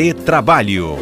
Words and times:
Retrabalho. 0.00 0.96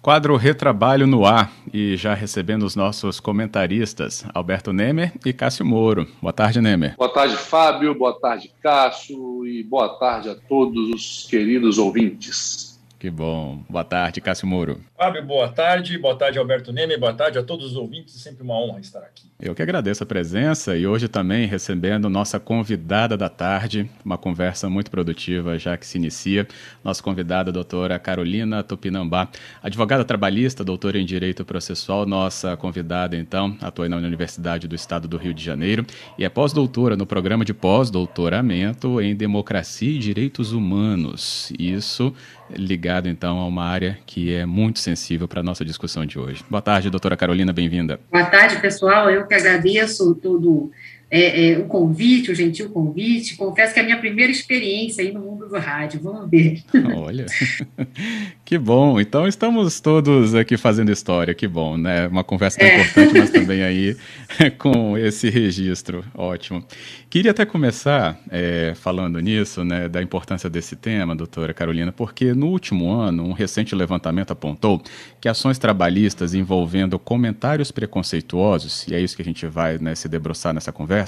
Quadro 0.00 0.36
Retrabalho 0.36 1.06
no 1.06 1.26
ar 1.26 1.52
e 1.70 1.94
já 1.98 2.14
recebendo 2.14 2.62
os 2.62 2.74
nossos 2.74 3.20
comentaristas, 3.20 4.24
Alberto 4.32 4.72
Nemer 4.72 5.12
e 5.26 5.34
Cássio 5.34 5.66
Moro. 5.66 6.08
Boa 6.22 6.32
tarde, 6.32 6.62
Nemer. 6.62 6.96
Boa 6.96 7.12
tarde, 7.12 7.36
Fábio. 7.36 7.94
Boa 7.94 8.18
tarde, 8.18 8.50
Cássio. 8.62 9.46
E 9.46 9.62
boa 9.62 9.98
tarde 9.98 10.30
a 10.30 10.34
todos 10.34 10.88
os 10.88 11.26
queridos 11.28 11.76
ouvintes. 11.76 12.71
Que 13.02 13.10
bom. 13.10 13.64
Boa 13.68 13.82
tarde, 13.82 14.20
Cássio 14.20 14.46
Moro. 14.46 14.78
Fábio, 14.96 15.26
boa 15.26 15.48
tarde. 15.48 15.98
Boa 15.98 16.14
tarde, 16.14 16.38
Alberto 16.38 16.72
Neme. 16.72 16.96
Boa 16.96 17.12
tarde 17.12 17.36
a 17.36 17.42
todos 17.42 17.72
os 17.72 17.76
ouvintes. 17.76 18.14
Sempre 18.14 18.44
uma 18.44 18.54
honra 18.54 18.78
estar 18.78 19.00
aqui. 19.00 19.24
Eu 19.40 19.56
que 19.56 19.62
agradeço 19.62 20.04
a 20.04 20.06
presença 20.06 20.76
e 20.76 20.86
hoje 20.86 21.08
também 21.08 21.48
recebendo 21.48 22.08
nossa 22.08 22.38
convidada 22.38 23.16
da 23.16 23.28
tarde, 23.28 23.90
uma 24.04 24.16
conversa 24.16 24.70
muito 24.70 24.88
produtiva 24.88 25.58
já 25.58 25.76
que 25.76 25.84
se 25.84 25.98
inicia. 25.98 26.46
Nossa 26.84 27.02
convidada, 27.02 27.50
a 27.50 27.52
doutora 27.52 27.98
Carolina 27.98 28.62
Tupinambá, 28.62 29.28
advogada 29.60 30.04
trabalhista, 30.04 30.62
doutora 30.62 30.96
em 30.96 31.04
Direito 31.04 31.44
Processual, 31.44 32.06
nossa 32.06 32.56
convidada 32.56 33.16
então, 33.16 33.56
atua 33.60 33.88
na 33.88 33.96
Universidade 33.96 34.68
do 34.68 34.76
Estado 34.76 35.08
do 35.08 35.16
Rio 35.16 35.34
de 35.34 35.42
Janeiro 35.42 35.84
e 36.16 36.24
é 36.24 36.28
pós-doutora 36.28 36.96
no 36.96 37.04
programa 37.04 37.44
de 37.44 37.52
pós-doutoramento 37.52 39.00
em 39.00 39.12
Democracia 39.12 39.90
e 39.90 39.98
Direitos 39.98 40.52
Humanos. 40.52 41.52
Isso 41.58 42.14
ligado 42.56 43.08
então 43.08 43.38
a 43.38 43.46
uma 43.46 43.64
área 43.64 43.98
que 44.06 44.34
é 44.34 44.46
muito 44.46 44.78
sensível 44.78 45.26
para 45.26 45.40
a 45.40 45.42
nossa 45.42 45.64
discussão 45.64 46.04
de 46.04 46.18
hoje. 46.18 46.44
Boa 46.48 46.62
tarde, 46.62 46.90
doutora 46.90 47.16
Carolina, 47.16 47.52
bem-vinda. 47.52 48.00
Boa 48.10 48.24
tarde, 48.24 48.60
pessoal. 48.60 49.10
Eu 49.10 49.26
que 49.26 49.34
agradeço 49.34 50.14
todo 50.14 50.70
é, 51.14 51.50
é, 51.50 51.58
o 51.58 51.64
convite, 51.66 52.32
o 52.32 52.34
gentil 52.34 52.70
convite. 52.70 53.36
Confesso 53.36 53.74
que 53.74 53.80
é 53.80 53.82
a 53.82 53.84
minha 53.84 53.98
primeira 53.98 54.32
experiência 54.32 55.04
aí 55.04 55.12
no 55.12 55.20
mundo 55.20 55.46
do 55.46 55.58
rádio. 55.58 56.00
Vamos 56.02 56.30
ver. 56.30 56.62
Olha, 56.96 57.26
que 58.46 58.56
bom. 58.56 58.98
Então 58.98 59.28
estamos 59.28 59.78
todos 59.78 60.34
aqui 60.34 60.56
fazendo 60.56 60.90
história. 60.90 61.34
Que 61.34 61.46
bom, 61.46 61.76
né? 61.76 62.08
Uma 62.08 62.24
conversa 62.24 62.58
tão 62.58 62.66
é. 62.66 62.80
importante, 62.80 63.18
mas 63.18 63.30
também 63.30 63.62
aí 63.62 63.94
com 64.56 64.96
esse 64.96 65.28
registro. 65.28 66.02
Ótimo. 66.14 66.64
Queria 67.12 67.32
até 67.32 67.44
começar 67.44 68.18
é, 68.30 68.72
falando 68.74 69.20
nisso, 69.20 69.62
né, 69.62 69.86
da 69.86 70.00
importância 70.00 70.48
desse 70.48 70.74
tema, 70.74 71.14
doutora 71.14 71.52
Carolina, 71.52 71.92
porque 71.92 72.32
no 72.32 72.46
último 72.46 72.90
ano, 72.90 73.24
um 73.24 73.32
recente 73.32 73.74
levantamento 73.74 74.30
apontou 74.30 74.82
que 75.20 75.28
ações 75.28 75.58
trabalhistas 75.58 76.32
envolvendo 76.32 76.98
comentários 76.98 77.70
preconceituosos, 77.70 78.88
e 78.88 78.94
é 78.94 79.00
isso 79.00 79.14
que 79.14 79.20
a 79.20 79.24
gente 79.26 79.44
vai 79.46 79.76
né, 79.76 79.94
se 79.94 80.08
debruçar 80.08 80.54
nessa 80.54 80.72
conversa, 80.72 81.01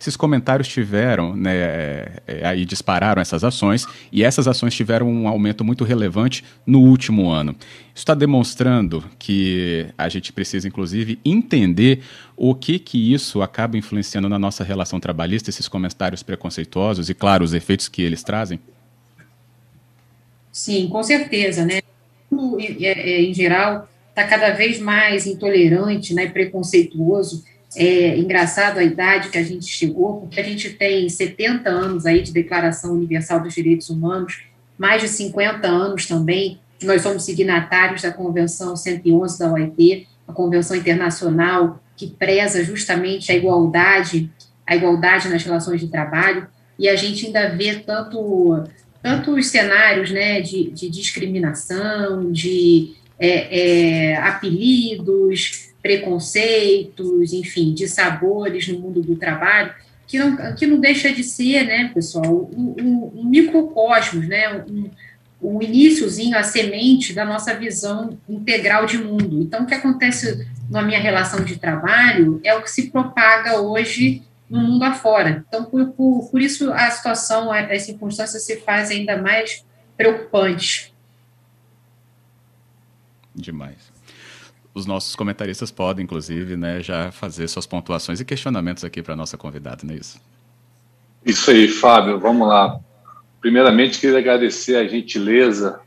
esses 0.00 0.16
comentários 0.16 0.68
tiveram, 0.68 1.36
né, 1.36 1.56
é, 1.56 2.22
é, 2.26 2.46
aí 2.46 2.64
dispararam 2.64 3.20
essas 3.20 3.44
ações, 3.44 3.86
e 4.10 4.22
essas 4.22 4.48
ações 4.48 4.74
tiveram 4.74 5.08
um 5.08 5.28
aumento 5.28 5.64
muito 5.64 5.84
relevante 5.84 6.44
no 6.66 6.80
último 6.80 7.30
ano. 7.30 7.54
Isso 7.94 8.02
está 8.02 8.14
demonstrando 8.14 9.04
que 9.18 9.86
a 9.98 10.08
gente 10.08 10.32
precisa, 10.32 10.66
inclusive, 10.66 11.18
entender 11.24 12.02
o 12.36 12.54
que 12.54 12.78
que 12.78 13.12
isso 13.12 13.42
acaba 13.42 13.76
influenciando 13.76 14.28
na 14.28 14.38
nossa 14.38 14.64
relação 14.64 14.98
trabalhista, 14.98 15.50
esses 15.50 15.68
comentários 15.68 16.22
preconceituosos 16.22 17.10
e, 17.10 17.14
claro, 17.14 17.44
os 17.44 17.52
efeitos 17.52 17.88
que 17.88 18.00
eles 18.02 18.22
trazem? 18.22 18.58
Sim, 20.52 20.88
com 20.88 21.02
certeza, 21.02 21.64
né? 21.64 21.80
É, 22.80 23.22
em 23.22 23.34
geral, 23.34 23.88
está 24.08 24.26
cada 24.26 24.50
vez 24.50 24.80
mais 24.80 25.26
intolerante, 25.26 26.14
né, 26.14 26.28
preconceituoso. 26.28 27.44
É 27.76 28.18
engraçado 28.18 28.78
a 28.78 28.82
idade 28.82 29.28
que 29.28 29.38
a 29.38 29.42
gente 29.42 29.66
chegou, 29.66 30.20
porque 30.20 30.40
a 30.40 30.42
gente 30.42 30.70
tem 30.70 31.08
70 31.08 31.70
anos 31.70 32.06
aí 32.06 32.22
de 32.22 32.32
Declaração 32.32 32.94
Universal 32.94 33.40
dos 33.40 33.54
Direitos 33.54 33.90
Humanos, 33.90 34.42
mais 34.76 35.02
de 35.02 35.08
50 35.08 35.68
anos 35.68 36.06
também. 36.06 36.58
Nós 36.82 37.02
somos 37.02 37.24
signatários 37.24 38.02
da 38.02 38.12
Convenção 38.12 38.74
111 38.74 39.38
da 39.38 39.52
OIT, 39.52 40.08
a 40.26 40.32
Convenção 40.32 40.76
Internacional 40.76 41.80
que 42.00 42.06
preza 42.06 42.64
justamente 42.64 43.30
a 43.30 43.34
igualdade, 43.34 44.30
a 44.66 44.74
igualdade 44.74 45.28
nas 45.28 45.44
relações 45.44 45.82
de 45.82 45.88
trabalho, 45.88 46.48
e 46.78 46.88
a 46.88 46.96
gente 46.96 47.26
ainda 47.26 47.50
vê 47.50 47.74
tanto 47.74 48.64
tantos 49.02 49.48
cenários 49.48 50.10
né, 50.10 50.40
de, 50.40 50.70
de 50.70 50.88
discriminação, 50.88 52.32
de 52.32 52.94
é, 53.18 54.12
é, 54.12 54.16
apelidos, 54.16 55.69
preconceitos, 55.82 57.32
enfim, 57.32 57.72
de 57.72 57.88
sabores 57.88 58.68
no 58.68 58.78
mundo 58.78 59.00
do 59.02 59.16
trabalho, 59.16 59.72
que 60.06 60.18
não, 60.18 60.54
que 60.54 60.66
não 60.66 60.78
deixa 60.78 61.12
de 61.12 61.22
ser, 61.22 61.64
né, 61.64 61.90
pessoal, 61.94 62.50
um, 62.52 62.74
um, 62.80 63.20
um 63.20 63.24
microcosmos, 63.24 64.26
né, 64.26 64.64
um, 64.68 64.90
o 65.40 65.62
iníciozinho, 65.62 66.36
a 66.36 66.42
semente 66.42 67.14
da 67.14 67.24
nossa 67.24 67.54
visão 67.54 68.18
integral 68.28 68.84
de 68.84 68.98
mundo. 68.98 69.40
Então, 69.40 69.62
o 69.62 69.66
que 69.66 69.74
acontece 69.74 70.46
na 70.68 70.82
minha 70.82 70.98
relação 70.98 71.42
de 71.44 71.58
trabalho 71.58 72.40
é 72.44 72.54
o 72.54 72.62
que 72.62 72.70
se 72.70 72.90
propaga 72.90 73.60
hoje 73.60 74.22
no 74.48 74.60
mundo 74.60 74.82
afora. 74.82 75.44
Então, 75.48 75.64
por, 75.64 75.86
por, 75.92 76.28
por 76.30 76.42
isso 76.42 76.72
a 76.72 76.90
situação, 76.90 77.50
as 77.52 77.82
circunstâncias 77.82 78.44
se 78.44 78.56
fazem 78.56 78.98
ainda 78.98 79.16
mais 79.22 79.64
preocupantes. 79.96 80.92
Demais. 83.34 83.89
Os 84.72 84.86
nossos 84.86 85.16
comentaristas 85.16 85.70
podem, 85.70 86.04
inclusive, 86.04 86.56
né, 86.56 86.80
já 86.80 87.10
fazer 87.10 87.48
suas 87.48 87.66
pontuações 87.66 88.20
e 88.20 88.24
questionamentos 88.24 88.84
aqui 88.84 89.02
para 89.02 89.14
a 89.14 89.16
nossa 89.16 89.36
convidada, 89.36 89.78
não 89.84 89.94
é 89.94 89.98
isso? 89.98 90.20
Isso 91.24 91.50
aí, 91.50 91.68
Fábio. 91.68 92.18
Vamos 92.18 92.48
lá. 92.48 92.78
Primeiramente, 93.40 93.98
queria 93.98 94.18
agradecer 94.18 94.76
a 94.76 94.86
gentileza 94.86 95.80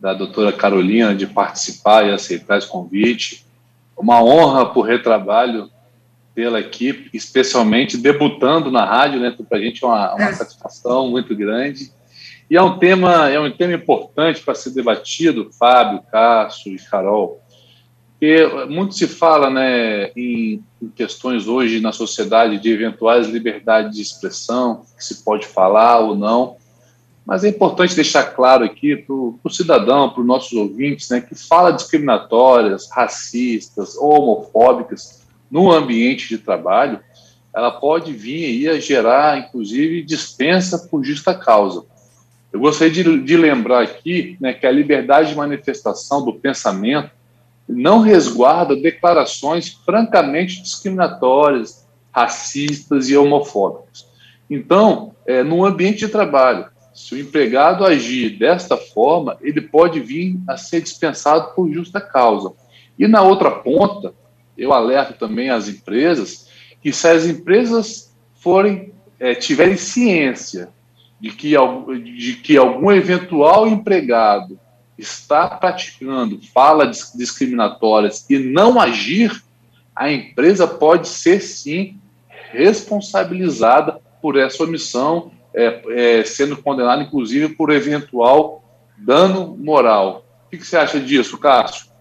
da 0.00 0.14
doutora 0.14 0.52
Carolina 0.52 1.14
de 1.14 1.26
participar 1.26 2.06
e 2.06 2.12
aceitar 2.12 2.58
esse 2.58 2.68
convite. 2.68 3.44
Uma 3.96 4.22
honra 4.22 4.66
por 4.66 4.82
retrabalho 4.82 5.70
tê-la 6.34 6.58
aqui, 6.58 7.08
especialmente 7.12 7.96
debutando 7.96 8.70
na 8.70 8.84
rádio, 8.84 9.20
né? 9.20 9.34
Para 9.48 9.58
a 9.58 9.60
gente 9.60 9.84
é 9.84 9.86
uma, 9.86 10.14
uma 10.14 10.32
satisfação 10.32 11.08
muito 11.08 11.34
grande. 11.34 11.92
E 12.50 12.56
é 12.56 12.62
um 12.62 12.78
tema, 12.78 13.30
é 13.30 13.40
um 13.40 13.50
tema 13.50 13.74
importante 13.74 14.42
para 14.42 14.54
ser 14.54 14.70
debatido, 14.70 15.50
Fábio, 15.58 16.02
Cássio 16.10 16.74
e 16.74 16.78
Carol, 16.78 17.40
porque 18.18 18.66
muito 18.70 18.94
se 18.94 19.06
fala 19.06 19.50
né, 19.50 20.10
em, 20.16 20.62
questões 20.94 21.46
hoje 21.46 21.80
na 21.80 21.92
sociedade 21.92 22.58
de 22.58 22.70
eventuais 22.70 23.26
liberdades 23.26 23.96
de 23.96 24.02
expressão, 24.02 24.84
que 24.96 25.04
se 25.04 25.22
pode 25.22 25.46
falar 25.46 25.98
ou 25.98 26.14
não, 26.14 26.56
mas 27.26 27.42
é 27.42 27.48
importante 27.48 27.94
deixar 27.94 28.24
claro 28.34 28.64
aqui 28.64 28.96
para 28.96 29.14
o 29.14 29.50
cidadão, 29.50 30.10
para 30.10 30.20
os 30.20 30.26
nossos 30.26 30.52
ouvintes, 30.52 31.08
né, 31.10 31.20
que 31.20 31.34
fala 31.34 31.72
discriminatórias, 31.72 32.88
racistas, 32.90 33.96
homofóbicas 33.96 35.22
no 35.50 35.70
ambiente 35.70 36.28
de 36.28 36.38
trabalho, 36.38 37.00
ela 37.54 37.70
pode 37.70 38.12
vir 38.12 38.68
a 38.68 38.80
gerar, 38.80 39.38
inclusive, 39.38 40.02
dispensa 40.02 40.78
por 40.90 41.04
justa 41.04 41.34
causa. 41.34 41.84
Eu 42.52 42.60
gostaria 42.60 42.92
de, 42.92 43.20
de 43.20 43.36
lembrar 43.36 43.82
aqui 43.82 44.36
né, 44.40 44.52
que 44.52 44.66
a 44.66 44.70
liberdade 44.70 45.30
de 45.30 45.36
manifestação 45.36 46.24
do 46.24 46.32
pensamento 46.32 47.10
não 47.68 48.00
resguarda 48.00 48.76
declarações 48.76 49.68
francamente 49.84 50.62
discriminatórias, 50.62 51.86
racistas 52.12 53.08
e 53.08 53.16
homofóbicas. 53.16 54.06
Então, 54.48 55.14
é, 55.26 55.42
no 55.42 55.64
ambiente 55.64 56.00
de 56.00 56.08
trabalho, 56.08 56.66
se 56.92 57.14
o 57.14 57.18
empregado 57.18 57.84
agir 57.84 58.38
desta 58.38 58.76
forma, 58.76 59.36
ele 59.40 59.60
pode 59.60 59.98
vir 59.98 60.38
a 60.48 60.56
ser 60.56 60.80
dispensado 60.80 61.54
por 61.54 61.72
justa 61.72 62.00
causa. 62.00 62.52
E 62.98 63.08
na 63.08 63.22
outra 63.22 63.50
ponta, 63.50 64.14
eu 64.56 64.72
alerto 64.72 65.14
também 65.14 65.50
as 65.50 65.68
empresas 65.68 66.48
que 66.80 66.92
se 66.92 67.08
as 67.08 67.26
empresas 67.26 68.14
forem 68.34 68.92
é, 69.18 69.34
tiverem 69.34 69.76
ciência 69.76 70.68
de 71.18 71.30
que, 71.30 71.54
de 72.04 72.34
que 72.34 72.56
algum 72.56 72.92
eventual 72.92 73.66
empregado 73.66 74.60
está 74.96 75.48
praticando 75.48 76.40
falas 76.52 77.12
discriminatórias 77.14 78.24
e 78.28 78.38
não 78.38 78.80
agir, 78.80 79.42
a 79.94 80.10
empresa 80.10 80.66
pode 80.66 81.08
ser 81.08 81.40
sim 81.40 81.98
responsabilizada 82.50 84.00
por 84.20 84.36
essa 84.38 84.62
omissão 84.62 85.32
é, 85.54 86.18
é, 86.18 86.24
sendo 86.24 86.56
condenado, 86.56 87.02
inclusive, 87.02 87.54
por 87.54 87.70
eventual 87.70 88.64
dano 88.96 89.56
moral. 89.56 90.24
O 90.46 90.50
que, 90.50 90.58
que 90.58 90.66
você 90.66 90.76
acha 90.76 90.98
disso, 90.98 91.38
Cássio? 91.38 91.94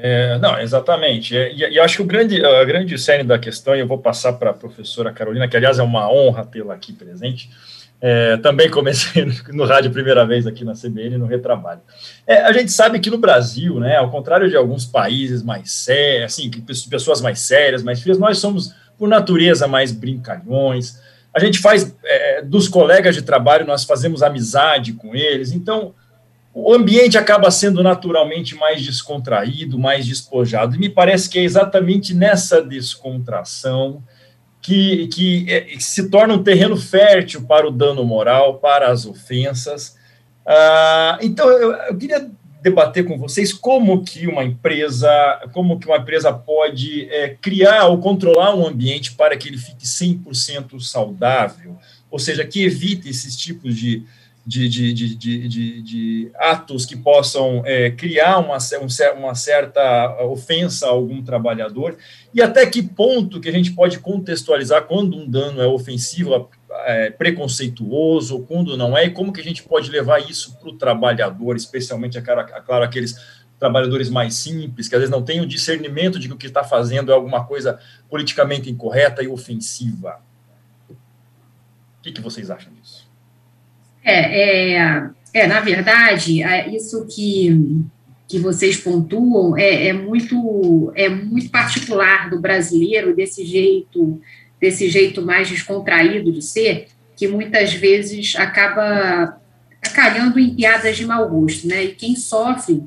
É, 0.00 0.38
não, 0.38 0.58
exatamente. 0.60 1.36
É, 1.36 1.52
e, 1.52 1.58
e, 1.58 1.80
acho 1.80 1.96
que 1.96 2.02
o 2.02 2.06
grande, 2.06 2.44
a 2.44 2.64
grande 2.64 2.96
série 2.98 3.24
da 3.24 3.38
questão, 3.38 3.74
e 3.74 3.80
eu 3.80 3.86
vou 3.86 3.98
passar 3.98 4.34
para 4.34 4.50
a 4.50 4.54
professora 4.54 5.12
Carolina, 5.12 5.48
que 5.48 5.56
aliás 5.56 5.78
é 5.78 5.82
uma 5.82 6.10
honra 6.10 6.46
tê-la 6.46 6.74
aqui 6.74 6.92
presente. 6.92 7.50
É, 8.00 8.36
também 8.36 8.70
comecei 8.70 9.26
no, 9.52 9.64
rádio 9.64 9.90
primeira 9.90 10.24
vez 10.24 10.46
aqui 10.46 10.64
na 10.64 10.72
CBN, 10.72 11.18
no 11.18 11.26
Retrabalho. 11.26 11.80
É, 12.26 12.42
a 12.42 12.52
gente 12.52 12.70
sabe 12.70 13.00
que 13.00 13.10
no 13.10 13.18
Brasil, 13.18 13.80
né, 13.80 13.96
ao 13.96 14.10
contrário 14.10 14.48
de 14.48 14.56
alguns 14.56 14.84
países 14.84 15.42
mais 15.42 15.72
sérios, 15.72 16.32
assim, 16.32 16.50
pessoas 16.88 17.20
mais 17.20 17.40
sérias, 17.40 17.82
mais 17.82 18.00
frias, 18.00 18.18
nós 18.18 18.38
somos 18.38 18.72
por 18.96 19.08
natureza, 19.08 19.66
mais 19.66 19.92
brincalhões. 19.92 21.00
A 21.34 21.40
gente 21.40 21.58
faz, 21.58 21.94
é, 22.04 22.42
dos 22.42 22.68
colegas 22.68 23.14
de 23.14 23.22
trabalho, 23.22 23.66
nós 23.66 23.84
fazemos 23.84 24.22
amizade 24.22 24.92
com 24.92 25.14
eles. 25.14 25.52
Então, 25.52 25.94
o 26.54 26.74
ambiente 26.74 27.18
acaba 27.18 27.50
sendo 27.50 27.82
naturalmente 27.82 28.54
mais 28.54 28.82
descontraído, 28.82 29.78
mais 29.78 30.06
despojado. 30.06 30.74
E 30.74 30.78
me 30.78 30.88
parece 30.88 31.28
que 31.28 31.38
é 31.38 31.42
exatamente 31.42 32.14
nessa 32.14 32.62
descontração 32.62 34.02
que, 34.60 35.46
é, 35.48 35.60
que 35.60 35.82
se 35.82 36.08
torna 36.08 36.34
um 36.34 36.42
terreno 36.42 36.76
fértil 36.76 37.42
para 37.42 37.66
o 37.66 37.70
dano 37.70 38.04
moral, 38.04 38.58
para 38.58 38.90
as 38.90 39.06
ofensas. 39.06 39.96
Ah, 40.44 41.18
então, 41.22 41.48
eu, 41.48 41.72
eu 41.72 41.96
queria 41.96 42.30
debater 42.62 43.04
com 43.04 43.16
vocês 43.16 43.52
como 43.52 44.02
que 44.02 44.26
uma 44.26 44.44
empresa, 44.44 45.10
como 45.52 45.78
que 45.78 45.86
uma 45.86 45.98
empresa 45.98 46.32
pode 46.32 47.08
é, 47.10 47.36
criar 47.40 47.86
ou 47.86 47.98
controlar 47.98 48.54
um 48.54 48.66
ambiente 48.66 49.12
para 49.12 49.36
que 49.36 49.48
ele 49.48 49.58
fique 49.58 49.86
100% 49.86 50.80
saudável, 50.80 51.76
ou 52.10 52.18
seja, 52.18 52.44
que 52.44 52.64
evite 52.64 53.08
esses 53.08 53.36
tipos 53.36 53.76
de, 53.76 54.04
de, 54.48 54.66
de, 54.66 54.94
de, 54.94 55.14
de, 55.46 55.82
de 55.82 56.30
atos 56.34 56.86
que 56.86 56.96
possam 56.96 57.62
é, 57.66 57.90
criar 57.90 58.38
uma, 58.38 58.56
uma 59.18 59.34
certa 59.34 60.24
ofensa 60.24 60.86
a 60.86 60.88
algum 60.88 61.22
trabalhador, 61.22 61.98
e 62.32 62.40
até 62.40 62.64
que 62.64 62.82
ponto 62.82 63.42
que 63.42 63.48
a 63.50 63.52
gente 63.52 63.72
pode 63.72 63.98
contextualizar 63.98 64.84
quando 64.84 65.18
um 65.18 65.28
dano 65.28 65.60
é 65.60 65.66
ofensivo 65.66 66.48
é, 66.86 67.10
preconceituoso 67.10 68.36
ou 68.36 68.42
quando 68.46 68.74
não 68.74 68.96
é, 68.96 69.04
e 69.04 69.10
como 69.10 69.34
que 69.34 69.40
a 69.42 69.44
gente 69.44 69.62
pode 69.62 69.90
levar 69.90 70.18
isso 70.18 70.58
para 70.58 70.70
o 70.70 70.78
trabalhador, 70.78 71.54
especialmente, 71.54 72.18
claro, 72.22 72.84
aqueles 72.84 73.16
trabalhadores 73.58 74.08
mais 74.08 74.32
simples, 74.32 74.88
que 74.88 74.94
às 74.94 75.00
vezes 75.00 75.12
não 75.12 75.22
têm 75.22 75.42
o 75.42 75.46
discernimento 75.46 76.18
de 76.18 76.26
que 76.26 76.32
o 76.32 76.38
que 76.38 76.46
está 76.46 76.64
fazendo 76.64 77.12
é 77.12 77.14
alguma 77.14 77.44
coisa 77.44 77.78
politicamente 78.08 78.70
incorreta 78.70 79.22
e 79.22 79.28
ofensiva. 79.28 80.22
O 80.88 80.94
que, 82.02 82.12
que 82.12 82.22
vocês 82.22 82.50
acham 82.50 82.72
disso? 82.72 83.07
É, 84.04 84.76
é, 84.76 85.10
é 85.34 85.46
na 85.46 85.60
verdade, 85.60 86.42
é 86.42 86.68
isso 86.74 87.06
que, 87.06 87.82
que 88.26 88.38
vocês 88.38 88.76
pontuam 88.76 89.56
é, 89.56 89.88
é, 89.88 89.92
muito, 89.92 90.92
é 90.94 91.08
muito 91.08 91.50
particular 91.50 92.30
do 92.30 92.40
brasileiro, 92.40 93.14
desse 93.14 93.44
jeito 93.44 94.20
desse 94.60 94.88
jeito 94.88 95.22
mais 95.22 95.48
descontraído 95.48 96.32
de 96.32 96.42
ser, 96.42 96.88
que 97.16 97.28
muitas 97.28 97.72
vezes 97.72 98.34
acaba 98.36 99.40
acalhando 99.82 100.38
em 100.38 100.54
piadas 100.54 100.96
de 100.96 101.06
mau 101.06 101.28
gosto, 101.28 101.66
né? 101.66 101.84
E 101.84 101.94
quem 101.94 102.16
sofre, 102.16 102.82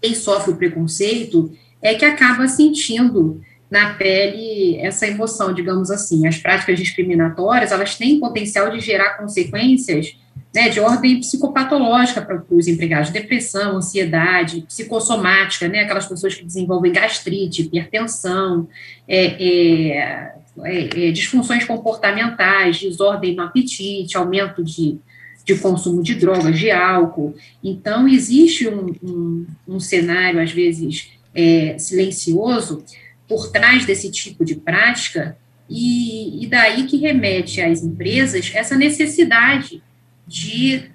quem 0.00 0.14
sofre 0.14 0.52
o 0.52 0.56
preconceito 0.56 1.52
é 1.80 1.94
que 1.94 2.04
acaba 2.04 2.48
sentindo 2.48 3.40
na 3.70 3.94
pele 3.94 4.76
essa 4.78 5.06
emoção, 5.06 5.52
digamos 5.52 5.90
assim. 5.90 6.26
As 6.26 6.38
práticas 6.38 6.78
discriminatórias, 6.78 7.72
elas 7.72 7.96
têm 7.96 8.20
potencial 8.20 8.70
de 8.70 8.80
gerar 8.80 9.16
consequências 9.18 10.16
né, 10.56 10.70
de 10.70 10.80
ordem 10.80 11.20
psicopatológica 11.20 12.22
para 12.22 12.42
os 12.50 12.66
empregados, 12.66 13.10
depressão, 13.10 13.76
ansiedade, 13.76 14.62
psicossomática, 14.62 15.68
né, 15.68 15.80
aquelas 15.80 16.06
pessoas 16.06 16.34
que 16.34 16.44
desenvolvem 16.44 16.92
gastrite, 16.92 17.60
hipertensão, 17.60 18.66
é, 19.06 19.26
é, 19.26 20.32
é, 20.64 21.08
é, 21.08 21.10
disfunções 21.10 21.64
comportamentais, 21.66 22.80
desordem 22.80 23.36
no 23.36 23.42
apetite, 23.42 24.16
aumento 24.16 24.64
de, 24.64 24.96
de 25.44 25.56
consumo 25.56 26.02
de 26.02 26.14
drogas, 26.14 26.58
de 26.58 26.70
álcool. 26.70 27.36
Então, 27.62 28.08
existe 28.08 28.66
um, 28.66 28.94
um, 29.02 29.46
um 29.68 29.78
cenário, 29.78 30.40
às 30.40 30.52
vezes, 30.52 31.10
é, 31.34 31.76
silencioso 31.78 32.82
por 33.28 33.50
trás 33.50 33.84
desse 33.84 34.10
tipo 34.10 34.42
de 34.42 34.56
prática, 34.56 35.36
e, 35.68 36.44
e 36.44 36.46
daí 36.46 36.86
que 36.86 36.96
remete 36.96 37.60
às 37.60 37.82
empresas 37.82 38.50
essa 38.54 38.74
necessidade 38.76 39.82
de 40.26 40.90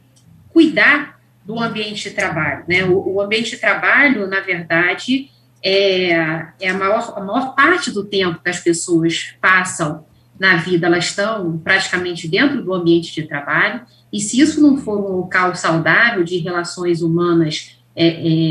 cuidar 0.49 1.19
do 1.45 1.59
ambiente 1.59 2.09
de 2.09 2.15
trabalho. 2.15 2.63
Né? 2.67 2.83
O, 2.83 3.15
o 3.15 3.21
ambiente 3.21 3.51
de 3.51 3.57
trabalho, 3.57 4.27
na 4.27 4.39
verdade, 4.39 5.29
é, 5.63 6.11
é 6.59 6.69
a, 6.69 6.73
maior, 6.73 7.13
a 7.15 7.21
maior 7.21 7.55
parte 7.55 7.91
do 7.91 8.03
tempo 8.03 8.41
que 8.43 8.49
as 8.49 8.59
pessoas 8.59 9.35
passam 9.39 10.05
na 10.39 10.57
vida, 10.57 10.87
elas 10.87 11.05
estão 11.05 11.59
praticamente 11.59 12.27
dentro 12.27 12.63
do 12.63 12.73
ambiente 12.73 13.13
de 13.13 13.27
trabalho, 13.27 13.81
e 14.11 14.19
se 14.19 14.39
isso 14.39 14.59
não 14.59 14.75
for 14.75 14.97
um 14.97 15.17
local 15.17 15.55
saudável 15.55 16.23
de 16.23 16.37
relações 16.37 17.03
humanas 17.03 17.77
é, 17.95 18.07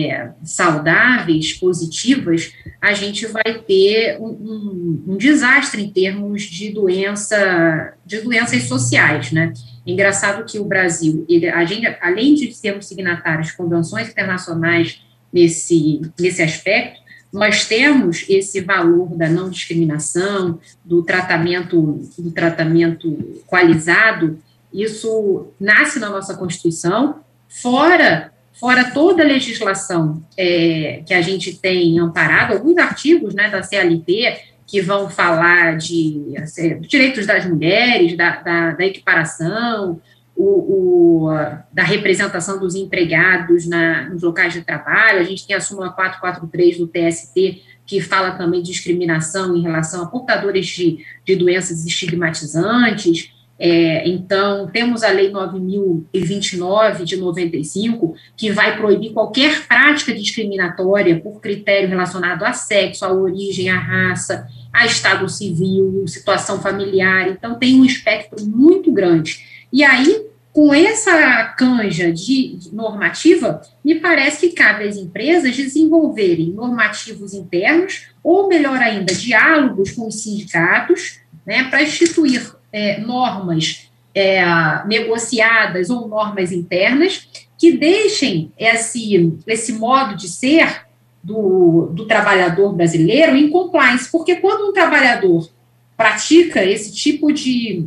é, 0.07 0.33
saudáveis, 0.45 1.55
positivas, 1.55 2.53
a 2.81 2.93
gente 2.93 3.27
vai 3.27 3.59
ter 3.67 4.19
um, 4.21 4.29
um, 4.29 5.05
um, 5.09 5.17
desastre 5.17 5.83
em 5.83 5.91
termos 5.91 6.43
de 6.43 6.71
doença, 6.71 7.95
de 8.05 8.21
doenças 8.21 8.65
sociais, 8.65 9.33
né? 9.33 9.53
Engraçado 9.87 10.45
que 10.45 10.59
o 10.59 10.65
Brasil, 10.65 11.25
ele, 11.29 11.49
a 11.49 11.65
gente, 11.65 11.87
além 12.01 12.35
de 12.35 12.53
sermos 12.55 12.87
signatários 12.87 13.49
de 13.49 13.57
convenções 13.57 14.09
internacionais 14.09 15.01
nesse, 15.33 16.01
nesse 16.19 16.43
aspecto, 16.43 17.01
nós 17.33 17.67
temos 17.67 18.27
esse 18.29 18.61
valor 18.61 19.17
da 19.17 19.29
não 19.29 19.49
discriminação, 19.49 20.59
do 20.85 21.03
tratamento, 21.03 22.01
do 22.19 22.31
tratamento 22.33 23.43
qualizado, 23.47 24.39
isso 24.73 25.49
nasce 25.59 25.99
na 25.99 26.11
nossa 26.11 26.35
Constituição, 26.37 27.21
fora, 27.49 28.33
fora 28.53 28.91
toda 28.91 29.23
a 29.23 29.27
legislação 29.27 30.23
é, 30.37 31.03
que 31.07 31.15
a 31.15 31.23
gente 31.23 31.57
tem 31.57 31.99
amparado, 31.99 32.55
alguns 32.55 32.77
artigos 32.79 33.35
né, 33.35 33.49
da 33.49 33.63
CLT 33.63 34.50
que 34.71 34.81
vão 34.81 35.11
falar 35.11 35.77
de, 35.77 36.33
assim, 36.39 36.81
direitos 36.83 37.27
das 37.27 37.45
mulheres, 37.45 38.17
da, 38.17 38.37
da, 38.37 38.71
da 38.71 38.87
equiparação, 38.87 40.01
o, 40.37 41.27
o, 41.27 41.29
da 41.73 41.83
representação 41.83 42.61
dos 42.61 42.77
empregados 42.77 43.67
na, 43.67 44.09
nos 44.09 44.23
locais 44.23 44.53
de 44.53 44.63
trabalho, 44.63 45.19
a 45.19 45.25
gente 45.25 45.45
tem 45.45 45.57
a 45.57 45.61
súmula 45.61 45.91
443 45.91 46.79
do 46.79 46.87
TST, 46.87 47.63
que 47.85 48.01
fala 48.01 48.31
também 48.31 48.63
de 48.63 48.71
discriminação 48.71 49.57
em 49.57 49.63
relação 49.63 50.05
a 50.05 50.07
portadores 50.07 50.69
de, 50.69 51.05
de 51.27 51.35
doenças 51.35 51.85
estigmatizantes, 51.85 53.33
é, 53.63 54.09
então, 54.09 54.69
temos 54.69 55.03
a 55.03 55.11
Lei 55.11 55.31
9.029 55.31 57.05
de 57.05 57.19
95, 57.19 58.15
que 58.35 58.51
vai 58.51 58.79
proibir 58.79 59.13
qualquer 59.13 59.67
prática 59.69 60.15
discriminatória 60.15 61.21
por 61.21 61.43
critério 61.43 61.87
relacionado 61.87 62.43
a 62.43 62.55
sexo, 62.55 63.05
a 63.05 63.13
origem, 63.13 63.69
a 63.69 63.79
raça, 63.79 64.49
a 64.73 64.87
estado 64.87 65.29
civil, 65.29 66.05
situação 66.07 66.61
familiar. 66.61 67.29
Então, 67.29 67.59
tem 67.59 67.81
um 67.81 67.85
espectro 67.85 68.45
muito 68.45 68.93
grande. 68.93 69.45
E 69.73 69.85
aí, 69.85 70.27
com 70.53 70.75
essa 70.75 71.45
canja 71.57 72.13
de 72.13 72.59
normativa, 72.73 73.63
me 73.85 73.97
parece 73.97 74.49
que 74.49 74.55
cabe 74.55 74.85
às 74.85 74.97
empresas 74.97 75.57
desenvolverem 75.57 76.51
normativos 76.51 77.35
internos, 77.35 78.09
ou 78.23 78.49
melhor 78.49 78.79
ainda, 78.79 79.15
diálogos 79.15 79.93
com 79.93 80.09
os 80.09 80.23
sindicatos, 80.23 81.21
né, 81.47 81.65
para 81.65 81.83
instituir 81.83 82.55
é, 82.73 83.01
normas 83.01 83.91
é, 84.15 84.43
negociadas 84.87 85.89
ou 85.89 86.09
normas 86.09 86.53
internas 86.53 87.29
que 87.59 87.73
deixem 87.73 88.53
esse, 88.59 89.39
esse 89.47 89.73
modo 89.75 90.17
de 90.17 90.29
ser 90.29 90.87
do, 91.23 91.91
do 91.93 92.07
trabalhador 92.07 92.73
brasileiro 92.73 93.37
em 93.37 93.51
compliance, 93.51 94.11
porque 94.11 94.37
quando 94.37 94.69
um 94.69 94.73
trabalhador 94.73 95.49
pratica 95.97 96.65
esse 96.65 96.93
tipo 96.93 97.33
de 97.33 97.87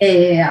é, 0.00 0.48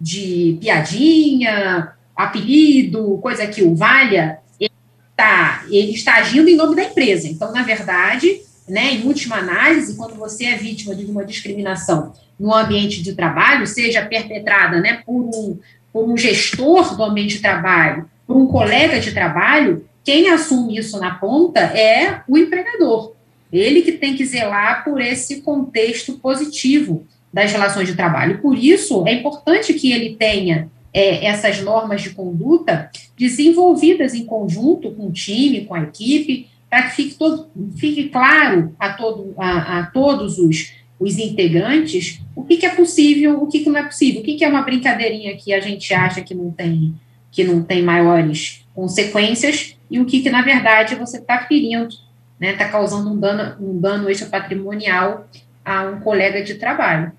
de 0.00 0.58
piadinha, 0.60 1.92
apelido, 2.14 3.18
coisa 3.18 3.46
que 3.46 3.62
o 3.62 3.74
valha, 3.74 4.38
ele 4.58 4.72
está, 5.10 5.64
ele 5.70 5.92
está 5.92 6.14
agindo 6.16 6.48
em 6.48 6.56
nome 6.56 6.76
da 6.76 6.84
empresa. 6.84 7.28
Então, 7.28 7.52
na 7.52 7.62
verdade, 7.62 8.40
né, 8.68 8.94
em 8.94 9.06
última 9.06 9.36
análise, 9.36 9.96
quando 9.96 10.14
você 10.14 10.46
é 10.46 10.56
vítima 10.56 10.94
de 10.94 11.04
uma 11.04 11.24
discriminação 11.24 12.12
no 12.38 12.54
ambiente 12.54 13.02
de 13.02 13.14
trabalho, 13.14 13.66
seja 13.66 14.04
perpetrada 14.04 14.80
né, 14.80 15.02
por, 15.04 15.22
um, 15.22 15.58
por 15.92 16.08
um 16.08 16.16
gestor 16.16 16.96
do 16.96 17.02
ambiente 17.02 17.36
de 17.36 17.42
trabalho, 17.42 18.08
por 18.26 18.36
um 18.36 18.46
colega 18.46 18.98
de 19.00 19.12
trabalho, 19.12 19.86
quem 20.06 20.30
assume 20.30 20.78
isso 20.78 21.00
na 21.00 21.16
ponta 21.16 21.58
é 21.58 22.22
o 22.28 22.38
empregador. 22.38 23.14
Ele 23.52 23.82
que 23.82 23.90
tem 23.90 24.14
que 24.14 24.24
zelar 24.24 24.84
por 24.84 25.00
esse 25.00 25.42
contexto 25.42 26.12
positivo 26.20 27.04
das 27.32 27.50
relações 27.50 27.88
de 27.88 27.96
trabalho. 27.96 28.40
Por 28.40 28.56
isso, 28.56 29.04
é 29.04 29.12
importante 29.12 29.74
que 29.74 29.92
ele 29.92 30.14
tenha 30.14 30.70
é, 30.94 31.26
essas 31.26 31.60
normas 31.60 32.02
de 32.02 32.10
conduta 32.10 32.88
desenvolvidas 33.18 34.14
em 34.14 34.24
conjunto 34.24 34.92
com 34.92 35.08
o 35.08 35.12
time, 35.12 35.64
com 35.64 35.74
a 35.74 35.82
equipe, 35.82 36.48
para 36.70 36.84
que 36.84 36.94
fique, 36.94 37.14
todo, 37.16 37.50
fique 37.76 38.08
claro 38.08 38.76
a, 38.78 38.92
todo, 38.92 39.34
a, 39.36 39.80
a 39.80 39.86
todos 39.86 40.38
os, 40.38 40.72
os 41.00 41.18
integrantes 41.18 42.20
o 42.36 42.44
que, 42.44 42.58
que 42.58 42.66
é 42.66 42.70
possível, 42.70 43.42
o 43.42 43.48
que, 43.48 43.58
que 43.58 43.70
não 43.70 43.80
é 43.80 43.82
possível, 43.82 44.20
o 44.20 44.24
que, 44.24 44.36
que 44.36 44.44
é 44.44 44.48
uma 44.48 44.62
brincadeirinha 44.62 45.36
que 45.36 45.52
a 45.52 45.58
gente 45.58 45.92
acha 45.92 46.20
que 46.20 46.34
não 46.34 46.52
tem, 46.52 46.94
que 47.32 47.42
não 47.42 47.62
tem 47.62 47.82
maiores 47.82 48.65
consequências 48.76 49.76
e 49.90 49.98
o 49.98 50.04
que, 50.04 50.20
que 50.20 50.30
na 50.30 50.42
verdade, 50.42 50.94
você 50.94 51.16
está 51.16 51.38
ferindo, 51.46 51.88
está 51.88 52.02
né, 52.38 52.52
tá 52.52 52.68
causando 52.68 53.10
um 53.10 53.18
dano, 53.18 53.56
um 53.58 53.80
dano 53.80 54.10
extra 54.10 54.28
patrimonial 54.28 55.26
a 55.64 55.82
um 55.84 56.00
colega 56.00 56.44
de 56.44 56.54
trabalho. 56.56 57.10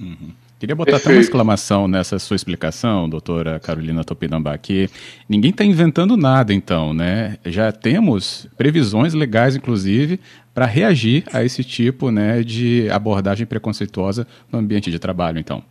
Uhum. 0.00 0.30
Queria 0.62 0.76
botar 0.76 0.92
Perfeito. 0.92 1.08
até 1.08 1.16
uma 1.16 1.20
exclamação 1.20 1.88
nessa 1.88 2.20
sua 2.20 2.36
explicação, 2.36 3.08
doutora 3.08 3.58
Carolina 3.58 4.04
Topinambá, 4.04 4.56
que 4.56 4.88
ninguém 5.28 5.50
está 5.50 5.64
inventando 5.64 6.16
nada, 6.16 6.54
então, 6.54 6.94
né? 6.94 7.36
Já 7.44 7.72
temos 7.72 8.46
previsões 8.56 9.12
legais, 9.12 9.56
inclusive, 9.56 10.20
para 10.54 10.64
reagir 10.64 11.24
a 11.32 11.42
esse 11.42 11.64
tipo 11.64 12.12
né, 12.12 12.44
de 12.44 12.88
abordagem 12.92 13.44
preconceituosa 13.44 14.24
no 14.52 14.60
ambiente 14.60 14.88
de 14.88 15.00
trabalho, 15.00 15.40
então. 15.40 15.64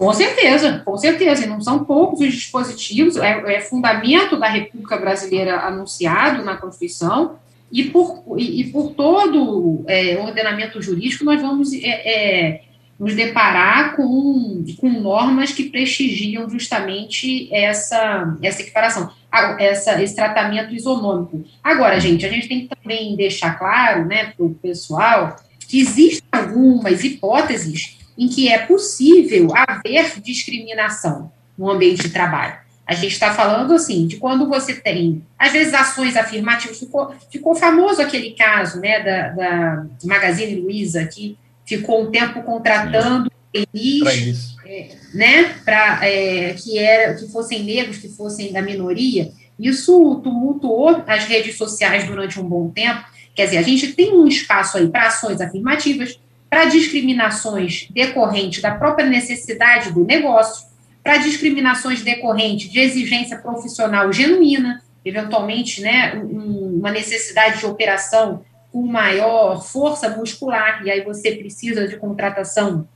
Com 0.00 0.14
certeza, 0.14 0.80
com 0.82 0.96
certeza. 0.96 1.44
E 1.44 1.46
não 1.46 1.60
são 1.60 1.84
poucos 1.84 2.20
os 2.20 2.32
dispositivos, 2.32 3.18
é, 3.18 3.56
é 3.56 3.60
fundamento 3.60 4.34
da 4.38 4.48
República 4.48 4.96
Brasileira 4.96 5.60
anunciado 5.60 6.42
na 6.42 6.56
Constituição, 6.56 7.36
e 7.70 7.84
por, 7.84 8.24
e, 8.38 8.62
e 8.62 8.72
por 8.72 8.94
todo 8.94 9.84
é, 9.86 10.16
ordenamento 10.16 10.80
jurídico 10.80 11.22
nós 11.22 11.42
vamos 11.42 11.74
é, 11.74 11.80
é 11.84 12.62
nos 12.98 13.14
deparar 13.14 13.94
com, 13.94 14.64
com 14.80 14.88
normas 14.88 15.52
que 15.52 15.64
prestigiam 15.64 16.48
justamente 16.48 17.52
essa, 17.52 18.38
essa 18.42 18.62
equiparação, 18.62 19.10
essa, 19.58 20.02
esse 20.02 20.16
tratamento 20.16 20.74
isonômico. 20.74 21.44
Agora, 21.62 22.00
gente, 22.00 22.24
a 22.24 22.30
gente 22.30 22.48
tem 22.48 22.66
que 22.66 22.74
também 22.74 23.14
deixar 23.16 23.58
claro 23.58 24.06
né, 24.06 24.32
para 24.34 24.46
o 24.46 24.54
pessoal 24.54 25.36
que 25.68 25.78
existem 25.78 26.22
algumas 26.32 27.04
hipóteses 27.04 27.99
em 28.20 28.28
que 28.28 28.50
é 28.50 28.58
possível 28.58 29.48
haver 29.56 30.20
discriminação 30.20 31.32
no 31.56 31.70
ambiente 31.70 32.02
de 32.02 32.10
trabalho. 32.10 32.58
A 32.86 32.94
gente 32.94 33.12
está 33.12 33.32
falando 33.32 33.72
assim 33.72 34.06
de 34.06 34.18
quando 34.18 34.46
você 34.46 34.74
tem, 34.74 35.24
às 35.38 35.52
vezes, 35.52 35.72
ações 35.72 36.16
afirmativas. 36.16 36.78
Ficou, 36.78 37.14
ficou 37.30 37.54
famoso 37.54 38.02
aquele 38.02 38.32
caso 38.32 38.78
né, 38.78 39.00
da, 39.00 39.28
da 39.28 39.86
Magazine 40.04 40.60
Luiza, 40.60 41.02
que 41.06 41.38
ficou 41.64 42.02
um 42.02 42.10
tempo 42.10 42.42
contratando 42.42 43.30
trainees, 43.50 44.54
é, 44.66 44.96
né, 45.14 45.54
para 45.64 46.06
é, 46.06 46.52
que 46.52 46.78
era 46.78 47.14
que 47.14 47.26
fossem 47.28 47.62
negros, 47.62 47.98
que 47.98 48.08
fossem 48.10 48.52
da 48.52 48.60
minoria. 48.60 49.32
Isso 49.58 50.20
tumultuou 50.22 51.02
as 51.06 51.24
redes 51.24 51.56
sociais 51.56 52.06
durante 52.06 52.38
um 52.38 52.44
bom 52.44 52.68
tempo. 52.68 53.02
Quer 53.34 53.46
dizer, 53.46 53.58
a 53.58 53.62
gente 53.62 53.94
tem 53.94 54.12
um 54.12 54.26
espaço 54.26 54.76
aí 54.76 54.88
para 54.88 55.06
ações 55.06 55.40
afirmativas, 55.40 56.18
para 56.50 56.64
discriminações 56.64 57.86
decorrentes 57.90 58.60
da 58.60 58.74
própria 58.74 59.06
necessidade 59.06 59.92
do 59.92 60.04
negócio, 60.04 60.68
para 61.02 61.16
discriminações 61.16 62.02
decorrentes 62.02 62.70
de 62.70 62.80
exigência 62.80 63.38
profissional 63.38 64.12
genuína, 64.12 64.82
eventualmente, 65.04 65.80
né, 65.80 66.14
um, 66.16 66.78
uma 66.80 66.90
necessidade 66.90 67.60
de 67.60 67.66
operação 67.66 68.44
com 68.72 68.84
maior 68.86 69.62
força 69.62 70.08
muscular, 70.10 70.82
e 70.84 70.90
aí 70.90 71.02
você 71.02 71.32
precisa 71.32 71.86
de 71.88 71.96
contratação 71.96 72.86